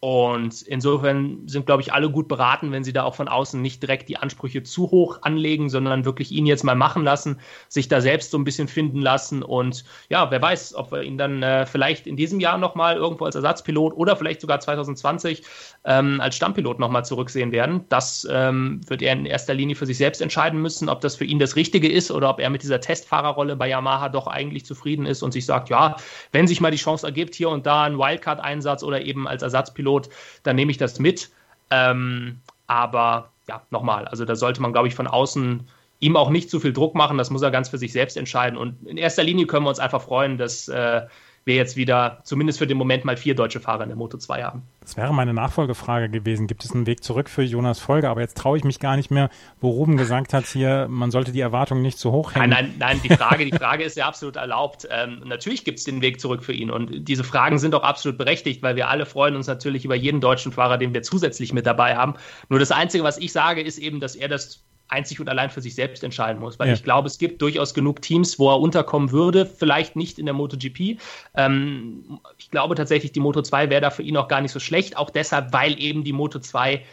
[0.04, 3.82] Und insofern sind, glaube ich, alle gut beraten, wenn sie da auch von außen nicht
[3.82, 7.39] direkt die Ansprüche zu hoch anlegen, sondern wirklich ihn jetzt mal machen lassen,
[7.70, 9.43] sich da selbst so ein bisschen finden lassen.
[9.43, 13.24] Und ja, wer weiß, ob wir ihn dann äh, vielleicht in diesem Jahr nochmal irgendwo
[13.24, 15.41] als Ersatzpilot oder vielleicht sogar 2020
[15.86, 17.86] ähm, als Stammpilot nochmal zurücksehen werden.
[17.88, 21.24] Das ähm, wird er in erster Linie für sich selbst entscheiden müssen, ob das für
[21.24, 25.06] ihn das Richtige ist oder ob er mit dieser Testfahrerrolle bei Yamaha doch eigentlich zufrieden
[25.06, 25.95] ist und sich sagt, ja,
[26.34, 29.93] wenn sich mal die Chance ergibt, hier und da ein Wildcard-Einsatz oder eben als Ersatzpilot,
[29.94, 30.10] Pilot,
[30.44, 31.30] dann nehme ich das mit.
[31.72, 35.68] Ähm, aber ja, nochmal, also da sollte man, glaube ich, von außen
[36.00, 37.18] ihm auch nicht zu viel Druck machen.
[37.18, 38.58] Das muss er ganz für sich selbst entscheiden.
[38.58, 41.02] Und in erster Linie können wir uns einfach freuen, dass äh,
[41.46, 44.44] wir jetzt wieder zumindest für den Moment mal vier deutsche Fahrer in der Moto 2
[44.44, 44.64] haben.
[44.82, 46.48] Das wäre meine Nachfolgefrage gewesen.
[46.48, 48.10] Gibt es einen Weg zurück für Jonas Folger?
[48.10, 49.30] Aber jetzt traue ich mich gar nicht mehr,
[49.62, 52.50] wo Ruben gesagt hat, hier, man sollte die Erwartungen nicht zu hoch hängen.
[52.50, 54.88] Nein, nein, nein, die Frage, die Frage ist ja absolut erlaubt.
[54.89, 56.72] Ähm, natürlich gibt es den Weg zurück für ihn.
[56.72, 60.22] Und diese Fragen sind auch absolut berechtigt, weil wir alle freuen uns natürlich über jeden
[60.22, 62.16] deutschen Fahrer, den wir zusätzlich mit dabei haben.
[62.50, 65.62] Nur das Einzige, was ich sage, ist eben, dass er das einzig und allein für
[65.62, 66.60] sich selbst entscheiden muss.
[66.60, 66.74] Weil ja.
[66.74, 70.34] ich glaube, es gibt durchaus genug Teams, wo er unterkommen würde, vielleicht nicht in der
[70.34, 71.00] MotoGP.
[71.36, 74.60] Ähm, ich glaube tatsächlich, die Moto 2 wäre da für ihn auch gar nicht so
[74.60, 76.84] schlecht, auch deshalb, weil eben die Moto 2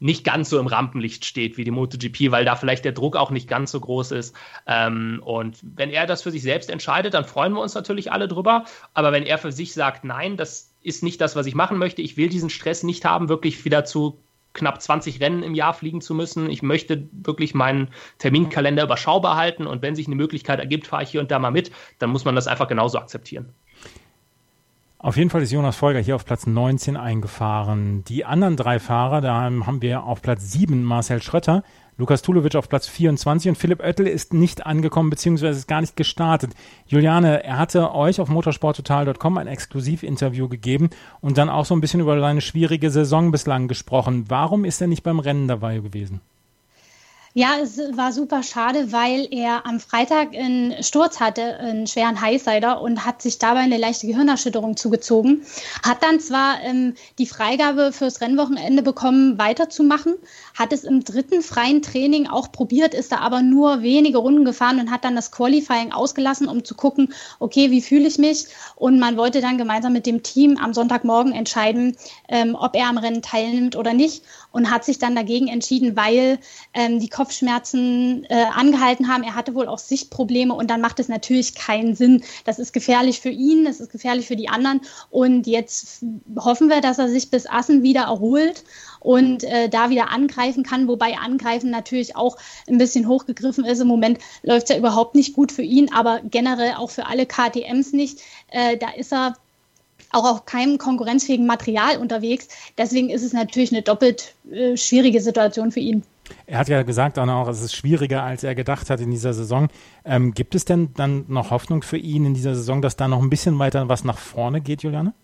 [0.00, 3.30] nicht ganz so im Rampenlicht steht wie die MotoGP, weil da vielleicht der Druck auch
[3.30, 4.34] nicht ganz so groß ist.
[4.66, 8.28] Ähm, und wenn er das für sich selbst entscheidet, dann freuen wir uns natürlich alle
[8.28, 8.64] drüber.
[8.92, 12.02] Aber wenn er für sich sagt, nein, das ist nicht das, was ich machen möchte,
[12.02, 14.18] ich will diesen Stress nicht haben, wirklich wieder zu
[14.54, 16.48] knapp 20 Rennen im Jahr fliegen zu müssen.
[16.48, 17.88] Ich möchte wirklich meinen
[18.18, 21.50] Terminkalender überschaubar halten und wenn sich eine Möglichkeit ergibt, fahre ich hier und da mal
[21.50, 23.52] mit, dann muss man das einfach genauso akzeptieren.
[25.04, 28.04] Auf jeden Fall ist Jonas Folger hier auf Platz 19 eingefahren.
[28.04, 31.62] Die anderen drei Fahrer, da haben wir auf Platz 7 Marcel Schrötter,
[31.96, 35.96] Lukas Tulovic auf Platz 24 und Philipp Oettel ist nicht angekommen beziehungsweise ist gar nicht
[35.96, 36.52] gestartet.
[36.86, 40.90] Juliane, er hatte euch auf motorsporttotal.com ein Exklusivinterview gegeben
[41.20, 44.24] und dann auch so ein bisschen über seine schwierige Saison bislang gesprochen.
[44.28, 46.20] Warum ist er nicht beim Rennen dabei gewesen?
[47.36, 52.80] Ja, es war super schade, weil er am Freitag einen Sturz hatte, einen schweren Highsider
[52.80, 55.42] und hat sich dabei eine leichte Gehirnerschütterung zugezogen.
[55.82, 60.14] Hat dann zwar ähm, die Freigabe fürs Rennwochenende bekommen, weiterzumachen,
[60.56, 64.78] hat es im dritten freien Training auch probiert, ist da aber nur wenige Runden gefahren
[64.78, 68.46] und hat dann das Qualifying ausgelassen, um zu gucken, okay, wie fühle ich mich?
[68.76, 71.96] Und man wollte dann gemeinsam mit dem Team am Sonntagmorgen entscheiden,
[72.28, 74.22] ähm, ob er am Rennen teilnimmt oder nicht
[74.52, 76.38] und hat sich dann dagegen entschieden, weil
[76.74, 79.22] ähm, die Kopfschmerzen äh, angehalten haben.
[79.22, 82.22] Er hatte wohl auch Sichtprobleme und dann macht es natürlich keinen Sinn.
[82.44, 84.82] Das ist gefährlich für ihn, das ist gefährlich für die anderen.
[85.08, 86.04] Und jetzt
[86.38, 88.62] hoffen wir, dass er sich bis Assen wieder erholt
[89.00, 92.36] und äh, da wieder angreifen kann, wobei Angreifen natürlich auch
[92.68, 93.80] ein bisschen hochgegriffen ist.
[93.80, 97.24] Im Moment läuft es ja überhaupt nicht gut für ihn, aber generell auch für alle
[97.24, 98.20] KTMs nicht.
[98.50, 99.34] Äh, da ist er
[100.10, 102.48] auch auf keinem konkurrenzfähigen Material unterwegs.
[102.76, 106.02] Deswegen ist es natürlich eine doppelt äh, schwierige Situation für ihn.
[106.46, 109.68] Er hat ja gesagt auch, es ist schwieriger, als er gedacht hat in dieser Saison.
[110.04, 113.22] Ähm, gibt es denn dann noch Hoffnung für ihn in dieser Saison, dass da noch
[113.22, 115.14] ein bisschen weiter was nach vorne geht, Juliane?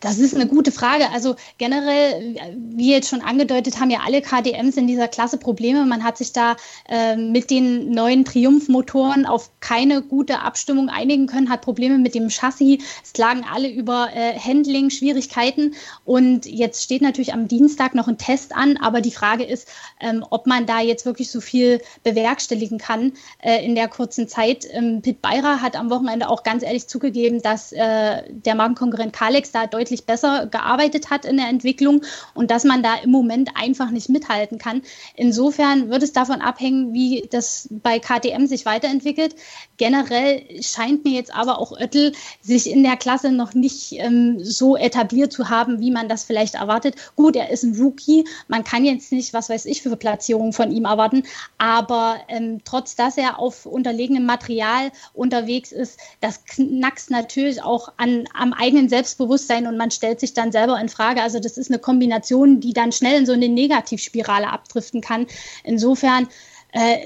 [0.00, 1.10] Das ist eine gute Frage.
[1.10, 5.84] Also generell, wie jetzt schon angedeutet, haben ja alle KDMs in dieser Klasse Probleme.
[5.86, 6.56] Man hat sich da
[6.88, 12.30] äh, mit den neuen Triumph-Motoren auf keine gute Abstimmung einigen können, hat Probleme mit dem
[12.30, 12.82] Chassis.
[13.02, 15.74] Es klagen alle über äh, Handling-Schwierigkeiten.
[16.04, 18.76] Und jetzt steht natürlich am Dienstag noch ein Test an.
[18.76, 19.68] Aber die Frage ist,
[20.00, 24.64] ähm, ob man da jetzt wirklich so viel bewerkstelligen kann äh, in der kurzen Zeit.
[24.70, 29.50] Ähm, Pit Beirer hat am Wochenende auch ganz ehrlich zugegeben, dass äh, der Markenkonkurrent Kalex
[29.50, 32.02] da deutlich deutlich besser gearbeitet hat in der Entwicklung
[32.34, 34.82] und dass man da im Moment einfach nicht mithalten kann.
[35.16, 39.34] Insofern wird es davon abhängen, wie das bei KTM sich weiterentwickelt.
[39.78, 42.12] Generell scheint mir jetzt aber auch Oettel
[42.42, 46.56] sich in der Klasse noch nicht ähm, so etabliert zu haben, wie man das vielleicht
[46.56, 46.96] erwartet.
[47.16, 48.26] Gut, er ist ein Rookie.
[48.48, 51.22] Man kann jetzt nicht, was weiß ich, für Platzierungen von ihm erwarten.
[51.56, 58.24] Aber ähm, trotz dass er auf unterlegenem Material unterwegs ist, das knackst natürlich auch an,
[58.34, 61.22] am eigenen Selbstbewusstsein und man stellt sich dann selber in Frage.
[61.22, 65.26] Also das ist eine Kombination, die dann schnell in so eine Negativspirale abdriften kann.
[65.64, 66.28] Insofern
[66.72, 66.98] äh,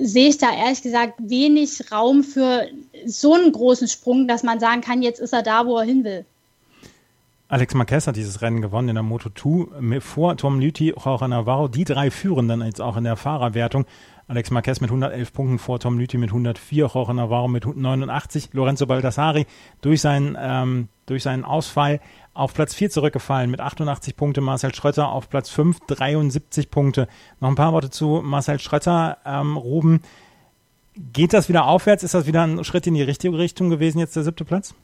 [0.00, 2.66] sehe ich da ehrlich gesagt wenig Raum für
[3.06, 6.02] so einen großen Sprung, dass man sagen kann, jetzt ist er da, wo er hin
[6.02, 6.24] will.
[7.46, 11.68] Alex Marquez hat dieses Rennen gewonnen in der Moto2 vor Tom Lüthi, Jorge Navarro.
[11.68, 13.84] Die drei führen dann jetzt auch in der Fahrerwertung.
[14.26, 18.86] Alex Marquez mit 111 Punkten vor Tom Lüthi mit 104, Jorge Navarro mit 89, Lorenzo
[18.86, 19.46] Baldassari
[19.82, 22.00] durch seinen, ähm, durch seinen Ausfall
[22.32, 27.08] auf Platz 4 zurückgefallen mit 88 Punkte, Marcel Schrötter auf Platz 5, 73 Punkte.
[27.40, 30.02] Noch ein paar Worte zu Marcel Schrötter, ähm, Ruben.
[30.96, 32.02] Geht das wieder aufwärts?
[32.02, 34.74] Ist das wieder ein Schritt in die richtige Richtung gewesen, jetzt der siebte Platz?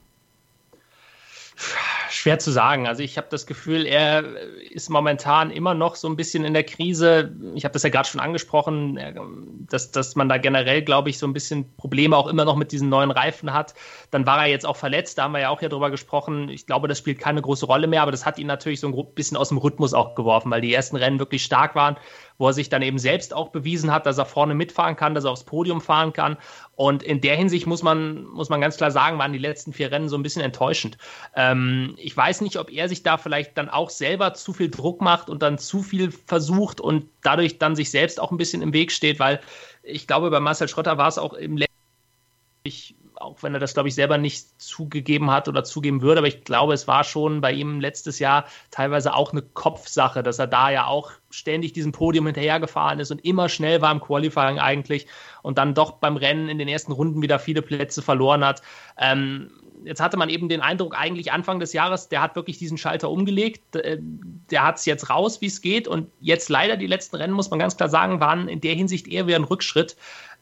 [2.21, 2.87] Schwer zu sagen.
[2.87, 4.23] Also ich habe das Gefühl, er
[4.71, 7.35] ist momentan immer noch so ein bisschen in der Krise.
[7.55, 11.27] Ich habe das ja gerade schon angesprochen, dass, dass man da generell, glaube ich, so
[11.27, 13.73] ein bisschen Probleme auch immer noch mit diesen neuen Reifen hat.
[14.11, 16.51] Dann war er jetzt auch verletzt, da haben wir ja auch ja drüber gesprochen.
[16.51, 19.15] Ich glaube, das spielt keine große Rolle mehr, aber das hat ihn natürlich so ein
[19.15, 21.97] bisschen aus dem Rhythmus auch geworfen, weil die ersten Rennen wirklich stark waren
[22.41, 25.25] wo er sich dann eben selbst auch bewiesen hat, dass er vorne mitfahren kann, dass
[25.25, 26.39] er aufs Podium fahren kann.
[26.75, 29.93] Und in der Hinsicht muss man, muss man ganz klar sagen, waren die letzten vier
[29.93, 30.97] Rennen so ein bisschen enttäuschend.
[31.37, 35.03] Ähm, ich weiß nicht, ob er sich da vielleicht dann auch selber zu viel Druck
[35.03, 38.73] macht und dann zu viel versucht und dadurch dann sich selbst auch ein bisschen im
[38.73, 39.41] Weg steht, weil
[39.83, 43.89] ich glaube, bei Marcel Schröter war es auch im letzten auch wenn er das, glaube
[43.89, 47.53] ich, selber nicht zugegeben hat oder zugeben würde, aber ich glaube, es war schon bei
[47.53, 52.27] ihm letztes Jahr teilweise auch eine Kopfsache, dass er da ja auch ständig diesem Podium
[52.27, 55.07] hinterhergefahren ist und immer schnell war im Qualifying eigentlich
[55.43, 58.63] und dann doch beim Rennen in den ersten Runden wieder viele Plätze verloren hat.
[58.97, 59.51] Ähm,
[59.85, 63.11] jetzt hatte man eben den Eindruck, eigentlich Anfang des Jahres, der hat wirklich diesen Schalter
[63.11, 67.17] umgelegt, äh, der hat es jetzt raus, wie es geht und jetzt leider die letzten
[67.17, 69.97] Rennen, muss man ganz klar sagen, waren in der Hinsicht eher wie ein Rückschritt.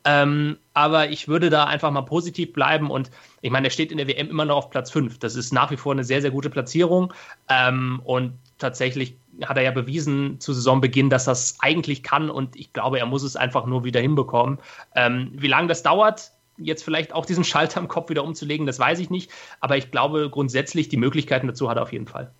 [0.08, 3.10] Ähm, aber ich würde da einfach mal positiv bleiben und
[3.42, 5.18] ich meine, er steht in der WM immer noch auf Platz 5.
[5.18, 7.12] Das ist nach wie vor eine sehr, sehr gute Platzierung.
[7.50, 12.72] Ähm, und tatsächlich hat er ja bewiesen zu Saisonbeginn, dass es eigentlich kann und ich
[12.72, 14.58] glaube, er muss es einfach nur wieder hinbekommen.
[14.94, 18.78] Ähm, wie lange das dauert, jetzt vielleicht auch diesen Schalter im Kopf wieder umzulegen, das
[18.78, 19.30] weiß ich nicht.
[19.60, 22.32] Aber ich glaube grundsätzlich, die Möglichkeiten dazu hat er auf jeden Fall.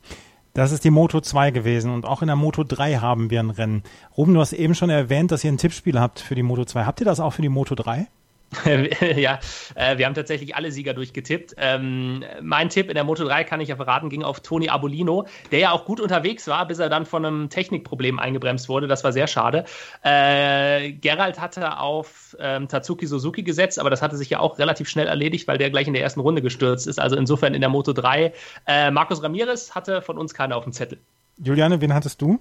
[0.59, 3.51] Das ist die Moto 2 gewesen und auch in der Moto 3 haben wir ein
[3.51, 3.85] Rennen.
[4.17, 6.85] Ruben, du hast eben schon erwähnt, dass ihr ein Tippspiel habt für die Moto 2.
[6.85, 8.09] Habt ihr das auch für die Moto 3?
[9.17, 9.39] ja,
[9.75, 11.55] äh, wir haben tatsächlich alle Sieger durchgetippt.
[11.59, 15.27] Ähm, mein Tipp in der Moto 3 kann ich ja verraten, ging auf Toni Abolino,
[15.51, 18.89] der ja auch gut unterwegs war, bis er dann von einem Technikproblem eingebremst wurde.
[18.89, 19.65] Das war sehr schade.
[20.03, 24.89] Äh, Gerald hatte auf ähm, Tatsuki Suzuki gesetzt, aber das hatte sich ja auch relativ
[24.89, 26.99] schnell erledigt, weil der gleich in der ersten Runde gestürzt ist.
[26.99, 28.33] Also insofern in der Moto 3.
[28.67, 30.99] Äh, Markus Ramirez hatte von uns keiner auf dem Zettel.
[31.37, 32.41] Juliane, wen hattest du?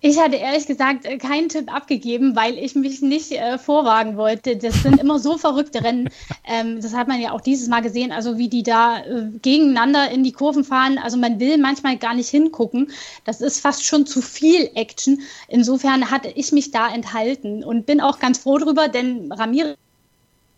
[0.00, 4.56] Ich hatte ehrlich gesagt äh, keinen Tipp abgegeben, weil ich mich nicht äh, vorwagen wollte.
[4.56, 6.10] Das sind immer so verrückte Rennen.
[6.48, 10.12] Ähm, das hat man ja auch dieses Mal gesehen, also wie die da äh, gegeneinander
[10.12, 10.96] in die Kurven fahren.
[10.96, 12.92] Also man will manchmal gar nicht hingucken.
[13.24, 15.22] Das ist fast schon zu viel Action.
[15.48, 19.76] Insofern hatte ich mich da enthalten und bin auch ganz froh drüber, denn Ramirez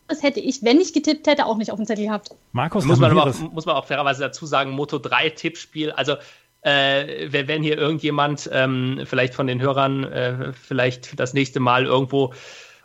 [0.08, 2.30] das hätte ich, wenn ich getippt hätte, auch nicht auf dem Zettel gehabt.
[2.52, 6.16] Markus, muss man, aber auch, muss man auch fairerweise dazu sagen, Moto 3 Tippspiel, also
[6.68, 12.34] äh, wenn hier irgendjemand ähm, vielleicht von den Hörern äh, vielleicht das nächste Mal irgendwo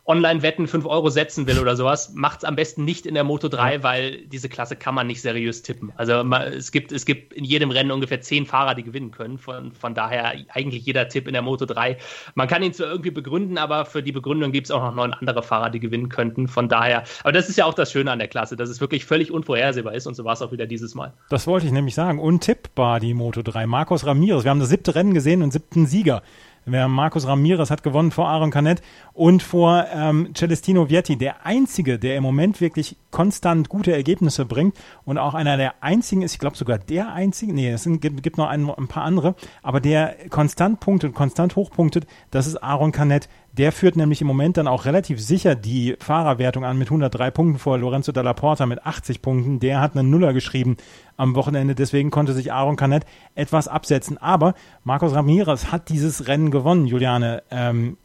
[0.05, 3.47] Online-Wetten 5 Euro setzen will oder sowas, macht es am besten nicht in der Moto
[3.47, 3.83] 3, ja.
[3.83, 5.93] weil diese Klasse kann man nicht seriös tippen.
[5.95, 9.37] Also es, gibt, es gibt in jedem Rennen ungefähr 10 Fahrer, die gewinnen können.
[9.37, 11.97] Von, von daher eigentlich jeder Tipp in der Moto 3.
[12.35, 15.13] Man kann ihn zwar irgendwie begründen, aber für die Begründung gibt es auch noch neun
[15.13, 16.49] andere Fahrer, die gewinnen könnten.
[16.49, 19.05] Von daher, aber das ist ja auch das Schöne an der Klasse, dass es wirklich
[19.05, 21.13] völlig unvorhersehbar ist und so war es auch wieder dieses Mal.
[21.29, 22.19] Das wollte ich nämlich sagen.
[22.19, 23.67] Untippbar die Moto 3.
[23.67, 24.43] Markus Ramirez.
[24.43, 26.23] Wir haben das siebte Rennen gesehen und siebten Sieger.
[26.65, 28.81] Markus Ramirez hat gewonnen vor Aaron Canet
[29.13, 31.17] und vor ähm, Celestino Vietti.
[31.17, 36.21] Der einzige, der im Moment wirklich konstant gute Ergebnisse bringt und auch einer der einzigen
[36.21, 39.03] ist, ich glaube sogar der einzige, nee, es sind, gibt, gibt noch ein, ein paar
[39.03, 43.27] andere, aber der konstant punktet, konstant hochpunktet, das ist Aaron Canet.
[43.55, 47.59] Der führt nämlich im Moment dann auch relativ sicher die Fahrerwertung an mit 103 Punkten
[47.59, 49.59] vor Lorenzo Dalla Porta mit 80 Punkten.
[49.59, 50.77] Der hat einen Nuller geschrieben
[51.17, 54.17] am Wochenende, deswegen konnte sich Aaron Canet etwas absetzen.
[54.17, 57.43] Aber Marcos Ramirez hat dieses Rennen gewonnen, Juliane.
[57.51, 57.97] Ähm,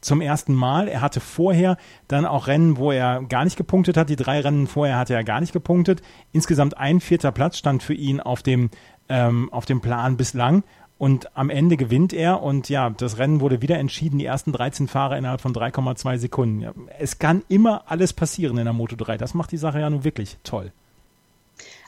[0.00, 0.88] zum ersten Mal.
[0.88, 1.76] Er hatte vorher
[2.08, 4.08] dann auch Rennen, wo er gar nicht gepunktet hat.
[4.08, 6.02] Die drei Rennen vorher hatte er gar nicht gepunktet.
[6.32, 8.70] Insgesamt ein vierter Platz stand für ihn auf dem,
[9.08, 10.64] ähm, auf dem Plan bislang.
[11.00, 14.86] Und am Ende gewinnt er und ja, das Rennen wurde wieder entschieden, die ersten 13
[14.86, 16.66] Fahrer innerhalb von 3,2 Sekunden.
[16.98, 19.16] Es kann immer alles passieren in der Moto 3.
[19.16, 20.72] Das macht die Sache ja nun wirklich toll.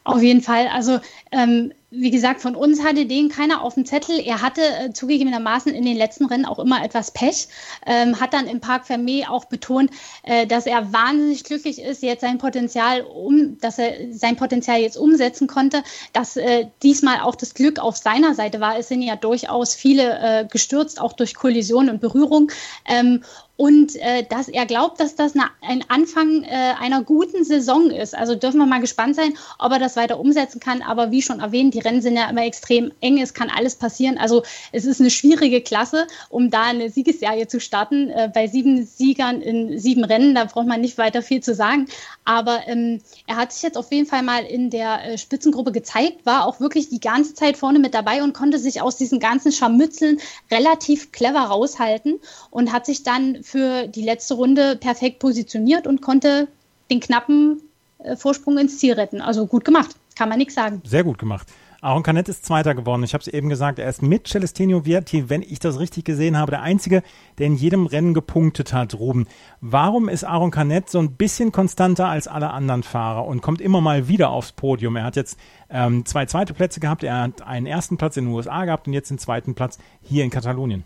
[0.05, 0.69] Auf jeden Fall.
[0.69, 0.99] Also
[1.31, 4.19] ähm, wie gesagt, von uns hatte den keiner auf dem Zettel.
[4.19, 7.49] Er hatte äh, zugegebenermaßen in den letzten Rennen auch immer etwas Pech.
[7.85, 9.91] Ähm, hat dann im Park Fermé auch betont,
[10.23, 14.97] äh, dass er wahnsinnig glücklich ist, jetzt sein Potenzial um, dass er sein Potenzial jetzt
[14.97, 15.83] umsetzen konnte,
[16.15, 18.79] dass äh, diesmal auch das Glück auf seiner Seite war.
[18.79, 22.51] Es sind ja durchaus viele äh, gestürzt, auch durch Kollision und Berührung.
[22.87, 23.23] Ähm,
[23.63, 26.49] und äh, dass er glaubt, dass das eine, ein Anfang äh,
[26.81, 28.13] einer guten Saison ist.
[28.13, 30.83] Also dürfen wir mal gespannt sein, ob er das weiter umsetzen kann.
[30.83, 34.19] Aber wie schon erwähnt, die Rennen sind ja immer extrem eng, es kann alles passieren.
[34.19, 34.43] Also
[34.73, 38.11] es ist eine schwierige Klasse, um da eine Siegesserie zu starten.
[38.11, 41.87] Äh, bei sieben Siegern in sieben Rennen, da braucht man nicht weiter viel zu sagen.
[42.25, 46.27] Aber ähm, er hat sich jetzt auf jeden Fall mal in der äh, Spitzengruppe gezeigt,
[46.27, 49.53] war auch wirklich die ganze Zeit vorne mit dabei und konnte sich aus diesen ganzen
[49.53, 50.19] Scharmützeln
[50.51, 52.19] relativ clever raushalten
[52.51, 56.49] und hat sich dann für die letzte Runde perfekt positioniert und konnte
[56.91, 57.63] den knappen
[57.99, 59.21] äh, Vorsprung ins Ziel retten.
[59.21, 60.83] Also gut gemacht kann man nichts sagen.
[60.85, 61.49] Sehr gut gemacht.
[61.81, 63.03] Aaron Canet ist Zweiter geworden.
[63.03, 66.37] Ich habe es eben gesagt, er ist mit Celestino Vierti, wenn ich das richtig gesehen
[66.37, 67.03] habe, der Einzige,
[67.39, 69.27] der in jedem Rennen gepunktet hat, Ruben.
[69.61, 73.81] Warum ist Aaron Canet so ein bisschen konstanter als alle anderen Fahrer und kommt immer
[73.81, 74.95] mal wieder aufs Podium?
[74.95, 75.37] Er hat jetzt
[75.71, 78.93] ähm, zwei zweite Plätze gehabt, er hat einen ersten Platz in den USA gehabt und
[78.93, 80.85] jetzt den zweiten Platz hier in Katalonien.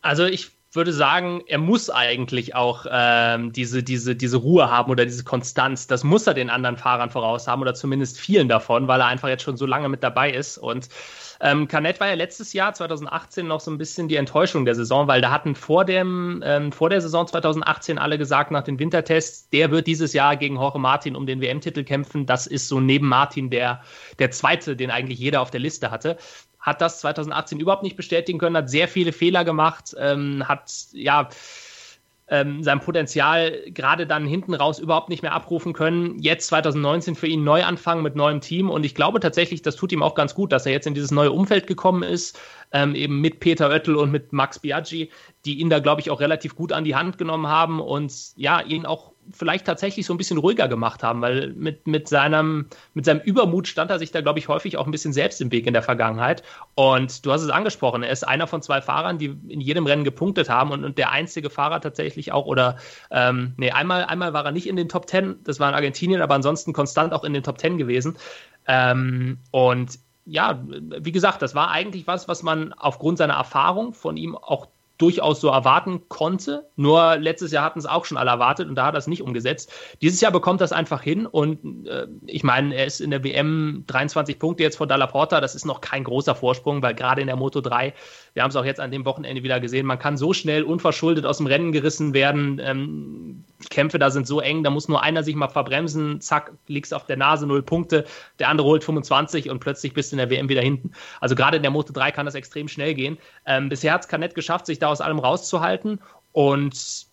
[0.00, 5.04] Also ich würde sagen, er muss eigentlich auch ähm, diese, diese, diese Ruhe haben oder
[5.04, 5.86] diese Konstanz.
[5.86, 9.28] Das muss er den anderen Fahrern voraus haben oder zumindest vielen davon, weil er einfach
[9.28, 10.58] jetzt schon so lange mit dabei ist.
[10.58, 10.88] Und
[11.40, 15.06] ähm, Canet war ja letztes Jahr, 2018, noch so ein bisschen die Enttäuschung der Saison,
[15.08, 19.48] weil da hatten vor, dem, ähm, vor der Saison 2018 alle gesagt, nach den Wintertests,
[19.50, 22.26] der wird dieses Jahr gegen Jorge Martin um den WM-Titel kämpfen.
[22.26, 23.82] Das ist so neben Martin der,
[24.18, 26.16] der zweite, den eigentlich jeder auf der Liste hatte
[26.64, 31.28] hat das 2018 überhaupt nicht bestätigen können, hat sehr viele Fehler gemacht, ähm, hat ja
[32.26, 36.18] ähm, sein Potenzial gerade dann hinten raus überhaupt nicht mehr abrufen können.
[36.20, 39.92] Jetzt 2019 für ihn neu anfangen mit neuem Team und ich glaube tatsächlich, das tut
[39.92, 42.40] ihm auch ganz gut, dass er jetzt in dieses neue Umfeld gekommen ist,
[42.74, 45.10] ähm, eben mit Peter Oettel und mit Max Biaggi,
[45.46, 48.60] die ihn da glaube ich auch relativ gut an die Hand genommen haben und ja,
[48.60, 53.04] ihn auch vielleicht tatsächlich so ein bisschen ruhiger gemacht haben, weil mit, mit, seinem, mit
[53.04, 55.66] seinem Übermut stand er sich da, glaube ich, häufig auch ein bisschen selbst im Weg
[55.66, 56.42] in der Vergangenheit.
[56.74, 60.04] Und du hast es angesprochen, er ist einer von zwei Fahrern, die in jedem Rennen
[60.04, 62.76] gepunktet haben und, und der einzige Fahrer tatsächlich auch, oder
[63.10, 66.20] ähm, nee, einmal, einmal war er nicht in den Top Ten, das war in Argentinien,
[66.20, 68.18] aber ansonsten konstant auch in den Top Ten gewesen.
[68.66, 74.16] Ähm, und ja, wie gesagt, das war eigentlich was, was man aufgrund seiner Erfahrung von
[74.16, 74.68] ihm auch
[74.98, 76.68] durchaus so erwarten konnte.
[76.76, 79.22] Nur letztes Jahr hatten es auch schon alle erwartet und da hat er es nicht
[79.22, 79.72] umgesetzt.
[80.02, 83.84] Dieses Jahr bekommt es einfach hin und äh, ich meine, er ist in der WM
[83.88, 85.40] 23 Punkte jetzt vor Dalla Porta.
[85.40, 87.92] Das ist noch kein großer Vorsprung, weil gerade in der Moto 3,
[88.34, 91.24] wir haben es auch jetzt an dem Wochenende wieder gesehen, man kann so schnell unverschuldet
[91.24, 92.60] aus dem Rennen gerissen werden.
[92.62, 96.92] Ähm, Kämpfe da sind so eng, da muss nur einer sich mal verbremsen, zack, liegst
[96.92, 98.04] auf der Nase, null Punkte,
[98.40, 100.90] der andere holt 25 und plötzlich bist du in der WM wieder hinten.
[101.20, 103.18] Also gerade in der Moto 3 kann das extrem schnell gehen.
[103.46, 106.00] Ähm, bisher hat es Canet geschafft, sich da aus allem rauszuhalten
[106.32, 107.06] und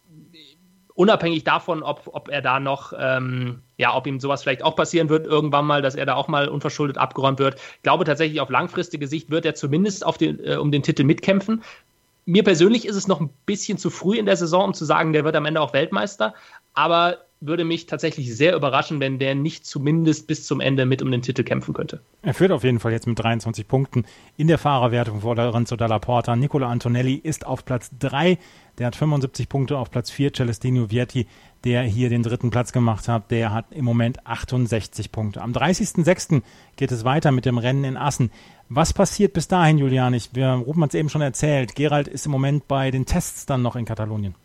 [0.94, 5.10] unabhängig davon, ob, ob er da noch, ähm, ja, ob ihm sowas vielleicht auch passieren
[5.10, 7.56] wird, irgendwann mal, dass er da auch mal unverschuldet abgeräumt wird.
[7.56, 11.04] Ich glaube tatsächlich, auf langfristige Sicht wird er zumindest auf den, äh, um den Titel
[11.04, 11.64] mitkämpfen
[12.26, 15.14] mir persönlich ist es noch ein bisschen zu früh in der Saison, um zu sagen,
[15.14, 16.34] der wird am Ende auch Weltmeister.
[16.74, 21.12] Aber würde mich tatsächlich sehr überraschen, wenn der nicht zumindest bis zum Ende mit um
[21.12, 22.02] den Titel kämpfen könnte.
[22.22, 24.06] Er führt auf jeden Fall jetzt mit 23 Punkten
[24.38, 26.36] in der Fahrerwertung vor Lorenzo Dalla Porta.
[26.36, 28.38] Nicola Antonelli ist auf Platz 3.
[28.78, 30.34] Der hat 75 Punkte auf Platz 4.
[30.34, 31.28] Celestino Vietti,
[31.64, 35.42] der hier den dritten Platz gemacht hat, der hat im Moment 68 Punkte.
[35.42, 36.44] Am 30.06.
[36.76, 38.32] geht es weiter mit dem Rennen in Assen.
[38.70, 40.14] Was passiert bis dahin, Julian?
[40.14, 41.76] Ich, wir, Ruben hat es eben schon erzählt.
[41.76, 44.36] Gerald ist im Moment bei den Tests dann noch in Katalonien.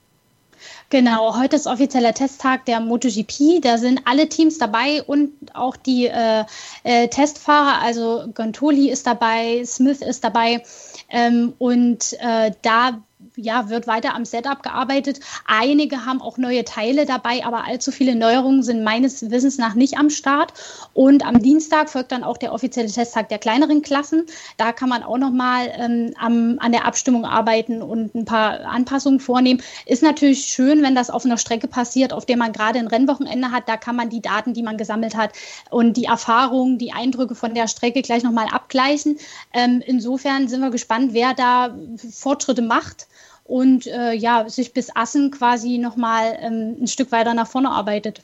[0.90, 3.60] Genau, heute ist offizieller Testtag der MotoGP.
[3.60, 6.44] Da sind alle Teams dabei und auch die äh,
[6.84, 7.82] äh, Testfahrer.
[7.82, 10.62] Also Gontoli ist dabei, Smith ist dabei.
[11.08, 13.02] Ähm, und äh, da
[13.36, 15.20] ja, wird weiter am Setup gearbeitet.
[15.44, 19.98] Einige haben auch neue Teile dabei, aber allzu viele Neuerungen sind meines Wissens nach nicht
[19.98, 20.54] am Start.
[20.94, 24.24] Und am Dienstag folgt dann auch der offizielle Testtag der kleineren Klassen.
[24.56, 29.62] Da kann man auch nochmal ähm, an der Abstimmung arbeiten und ein paar Anpassungen vornehmen.
[29.84, 33.50] Ist natürlich schön, wenn das auf einer Strecke passiert, auf der man gerade ein Rennwochenende
[33.50, 33.68] hat.
[33.68, 35.32] Da kann man die Daten, die man gesammelt hat
[35.68, 39.18] und die Erfahrungen, die Eindrücke von der Strecke gleich nochmal abgleichen.
[39.52, 41.76] Ähm, insofern sind wir gespannt, wer da
[42.10, 43.06] Fortschritte macht
[43.46, 48.22] und äh, ja, sich bis Assen quasi nochmal ähm, ein Stück weiter nach vorne arbeitet.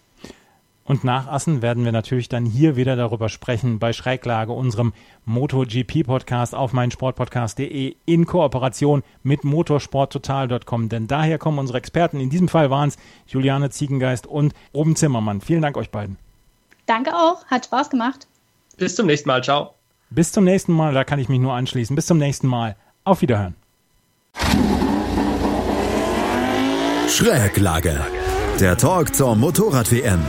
[0.85, 4.93] Und nach Assen werden wir natürlich dann hier wieder darüber sprechen bei Schräglage, unserem
[5.27, 10.89] MotoGP-Podcast auf meinsportpodcast.de in Kooperation mit motorsporttotal.com.
[10.89, 12.19] Denn daher kommen unsere Experten.
[12.19, 12.97] In diesem Fall waren es
[13.29, 15.41] Juliane Ziegengeist und Ruben Zimmermann.
[15.41, 16.17] Vielen Dank euch beiden.
[16.87, 18.27] Danke auch, hat Spaß gemacht.
[18.77, 19.75] Bis zum nächsten Mal, ciao.
[20.11, 21.95] Bis zum nächsten Mal, da kann ich mich nur anschließen.
[21.95, 22.77] Bis zum nächsten Mal.
[23.05, 23.55] Auf Wiederhören.
[27.13, 28.01] Schräglage.
[28.59, 30.21] Der Talk zur Motorrad-WM.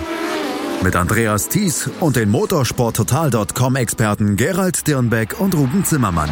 [0.83, 6.29] Mit Andreas Thies und den motorsporttotal.com-Experten Gerald Dirnbeck und Ruben Zimmermann.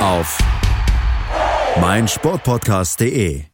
[0.00, 0.36] Auf
[1.80, 3.53] meinsportpodcast.de.